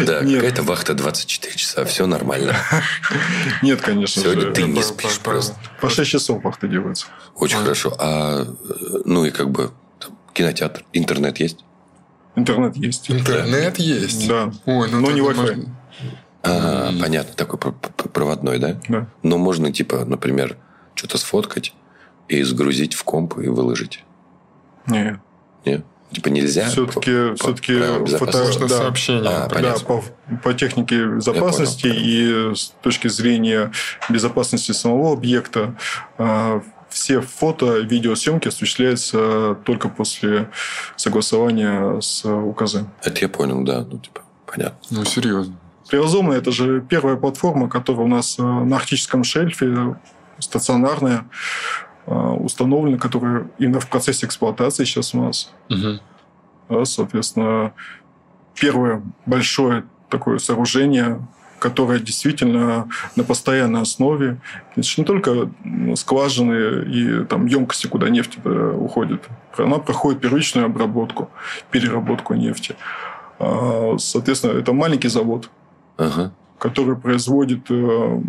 Да, 0.06 0.20
какая-то 0.20 0.64
вахта 0.64 0.94
24 0.94 1.56
часа, 1.56 1.86
все 1.86 2.06
нормально. 2.08 2.58
Нет, 3.62 3.82
конечно 3.82 4.22
Сегодня 4.22 4.52
ты 4.52 4.64
не 4.64 4.84
спишь 4.84 5.18
просто. 5.20 5.56
По 5.80 5.90
6 5.90 6.12
часов 6.12 6.44
вахта 6.44 6.68
делается. 6.68 7.08
Очень 7.36 7.60
хорошо. 7.60 7.96
А, 8.00 8.46
ну 9.06 9.24
и 9.24 9.32
как 9.32 9.50
бы 9.50 9.72
кинотеатр, 10.34 10.84
интернет 10.92 11.40
есть? 11.40 11.64
Интернет 12.36 12.76
есть. 12.76 13.10
Интернет 13.10 13.80
есть? 13.80 14.28
Да. 14.28 14.52
Ой, 14.66 14.90
ну 14.92 15.00
Но 15.00 15.12
не 15.12 15.22
Wi-Fi. 15.22 15.70
А, 16.44 16.92
понятно, 17.00 17.34
такой 17.34 17.60
проводной, 18.12 18.60
да? 18.60 18.78
Да. 18.90 19.08
Но 19.24 19.38
можно, 19.38 19.72
типа, 19.72 20.04
например, 20.04 20.58
что-то 20.96 21.18
сфоткать 21.18 21.74
и 22.28 22.44
сгрузить 22.44 22.94
в 22.94 23.04
комп 23.04 23.38
и 23.40 23.48
выложить. 23.48 24.04
Нет. 24.88 25.20
Нет? 25.66 25.86
Типа 26.12 26.30
нельзя? 26.30 26.70
Все-таки, 26.70 27.36
все-таки 27.36 27.78
фото... 28.18 28.60
да, 28.60 28.70
сообщение. 28.70 29.30
А, 29.30 29.50
да, 29.50 29.76
по, 29.86 30.04
по 30.42 30.54
технике 30.54 31.06
безопасности 31.06 31.88
и 31.88 32.56
с 32.56 32.74
точки 32.82 33.10
зрения 33.10 33.72
безопасности 34.10 34.72
самого 34.72 35.12
объекта 35.12 35.76
а, 36.18 36.62
все 36.90 37.20
фото, 37.20 37.80
видеосъемки 37.80 38.48
осуществляются 38.48 39.58
только 39.66 39.90
после 39.90 40.50
согласования 40.96 42.00
с 42.00 42.26
УКЗ. 42.26 42.78
Это 43.04 43.22
я 43.22 43.30
понял, 43.30 43.62
да. 43.63 43.86
Ну, 43.90 44.00
типа, 44.00 44.22
понятно. 44.46 44.80
Ну, 44.90 45.04
серьезно. 45.04 45.56
Приозомна– 45.90 46.34
это 46.36 46.52
же 46.52 46.82
первая 46.82 47.16
платформа, 47.16 47.70
которая 47.70 48.06
у 48.06 48.10
нас 48.10 48.40
э, 48.40 48.42
на 48.42 48.76
арктическом 48.76 49.24
шельфе, 49.24 49.96
стационарная, 50.40 51.26
э, 52.08 52.12
установлена, 52.13 52.98
которая 52.98 53.48
именно 53.60 53.80
в 53.80 53.88
процессе 53.88 54.26
эксплуатации 54.26 54.86
сейчас 54.86 55.13
у 55.13 55.22
нас. 55.22 55.52
Угу. 55.70 56.86
Соответственно, 56.86 57.74
первое 58.56 59.04
большое 59.26 59.86
такое 60.10 60.39
сооружение, 60.39 61.20
которая 61.60 62.00
действительно 62.00 62.88
на 63.15 63.24
постоянной 63.24 63.82
основе. 63.82 64.38
Это 64.76 64.88
не 64.98 65.04
только 65.04 65.50
скважины 65.96 66.86
и 66.86 67.26
там, 67.26 67.46
емкости, 67.46 67.88
куда 67.88 68.10
нефть 68.10 68.38
э, 68.43 68.74
уходит. 68.78 69.28
Она 69.58 69.80
проходит 69.80 70.22
первичную 70.22 70.65
обработку, 70.65 71.30
переработку 71.72 72.34
нефти. 72.36 72.76
А, 73.39 73.96
соответственно, 73.98 74.60
это 74.60 74.74
маленький 74.74 75.10
завод, 75.10 75.50
ага. 75.98 76.32
который 76.60 76.96
производит 76.96 77.70
э, 77.70 78.22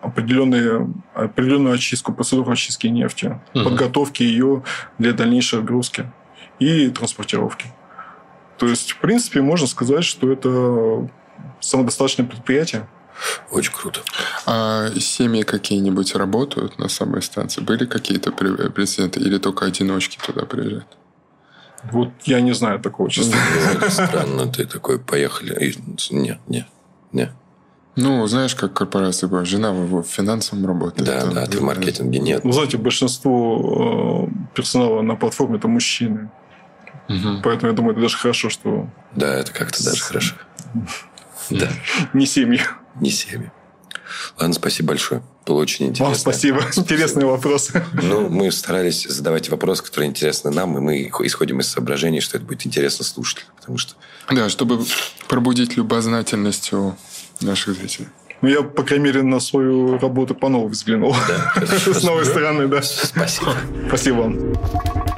определенные, 0.00 0.92
определенную 1.14 1.74
очистку, 1.74 2.12
процедуру 2.12 2.52
очистки 2.52 2.86
нефти, 2.86 3.40
угу. 3.54 3.64
подготовки 3.64 4.22
ее 4.22 4.62
для 4.98 5.12
дальнейшей 5.12 5.58
отгрузки 5.60 6.10
и 6.58 6.88
транспортировки. 6.90 7.66
То 8.58 8.66
есть, 8.66 8.92
в 8.92 8.98
принципе, 8.98 9.42
можно 9.42 9.66
сказать, 9.66 10.04
что 10.04 10.32
это 10.32 11.08
самодостаточное 11.60 12.26
предприятие. 12.26 12.88
Очень 13.50 13.72
круто. 13.72 14.00
А 14.46 14.90
семьи 14.98 15.42
какие-нибудь 15.42 16.14
работают 16.14 16.78
на 16.78 16.88
самой 16.88 17.22
станции? 17.22 17.62
Были 17.62 17.86
какие-то 17.86 18.32
прецеденты 18.32 19.20
или 19.20 19.38
только 19.38 19.66
одиночки 19.66 20.18
туда 20.24 20.44
приезжают? 20.46 20.86
Вот 21.92 22.10
я 22.24 22.40
не 22.40 22.52
знаю 22.52 22.80
такого, 22.80 23.10
честно. 23.10 23.36
Ну, 23.80 23.88
странно, 23.90 24.52
ты 24.52 24.66
такой, 24.66 24.98
поехали. 24.98 25.74
Нет, 26.10 26.40
нет, 26.46 26.66
нет. 27.12 27.30
Ну, 27.96 28.26
знаешь, 28.26 28.54
как 28.54 28.74
корпорация 28.74 29.28
была, 29.28 29.44
жена 29.46 29.72
в 29.72 30.02
финансовом 30.02 30.66
работает. 30.66 31.06
Да, 31.06 31.26
да, 31.26 31.46
ты 31.46 31.58
в 31.58 31.62
маркетинге 31.62 32.18
нет. 32.18 32.44
Ну, 32.44 32.52
знаете, 32.52 32.76
большинство 32.76 34.28
э, 34.28 34.54
персонала 34.54 35.00
на 35.00 35.16
платформе 35.16 35.56
это 35.56 35.66
мужчины. 35.66 36.30
Угу. 37.08 37.40
Поэтому 37.42 37.70
я 37.70 37.76
думаю, 37.76 37.92
это 37.92 38.02
даже 38.02 38.18
хорошо, 38.18 38.50
что... 38.50 38.88
Да, 39.14 39.34
это 39.34 39.52
как-то 39.52 39.82
даже 39.84 40.02
хорошо. 40.02 40.34
Да. 41.48 41.68
Не 42.12 42.26
семьи. 42.26 42.60
Не 43.00 43.10
семьи. 43.10 43.52
Ладно, 44.38 44.52
спасибо 44.52 44.88
большое. 44.88 45.22
Было 45.46 45.60
очень 45.60 45.86
интересно. 45.86 46.06
Вам 46.06 46.14
спасибо. 46.16 46.60
Интересные 46.76 47.26
вопросы. 47.26 47.84
Ну, 48.02 48.28
мы 48.28 48.50
старались 48.50 49.04
задавать 49.04 49.48
вопросы, 49.48 49.84
которые 49.84 50.10
интересны 50.10 50.50
нам, 50.50 50.76
и 50.76 50.80
мы 50.80 51.10
исходим 51.20 51.60
из 51.60 51.68
соображений, 51.68 52.20
что 52.20 52.36
это 52.36 52.46
будет 52.46 52.66
интересно 52.66 53.04
слушателям. 53.04 53.52
Потому 53.56 53.78
что... 53.78 53.94
Да, 54.28 54.48
чтобы 54.48 54.84
пробудить 55.28 55.76
любознательность 55.76 56.72
у 56.72 56.96
наших 57.40 57.74
зрителей. 57.74 58.08
Ну, 58.42 58.48
я, 58.48 58.62
по 58.62 58.82
крайней 58.82 59.04
мере, 59.04 59.22
на 59.22 59.40
свою 59.40 59.98
работу 59.98 60.34
по-новому 60.34 60.68
взглянул. 60.68 61.16
Да, 61.28 61.66
С 61.66 62.02
новой 62.02 62.24
стороны, 62.24 62.68
да. 62.68 62.82
Спасибо. 62.82 63.54
Спасибо 63.88 64.16
вам. 64.16 65.15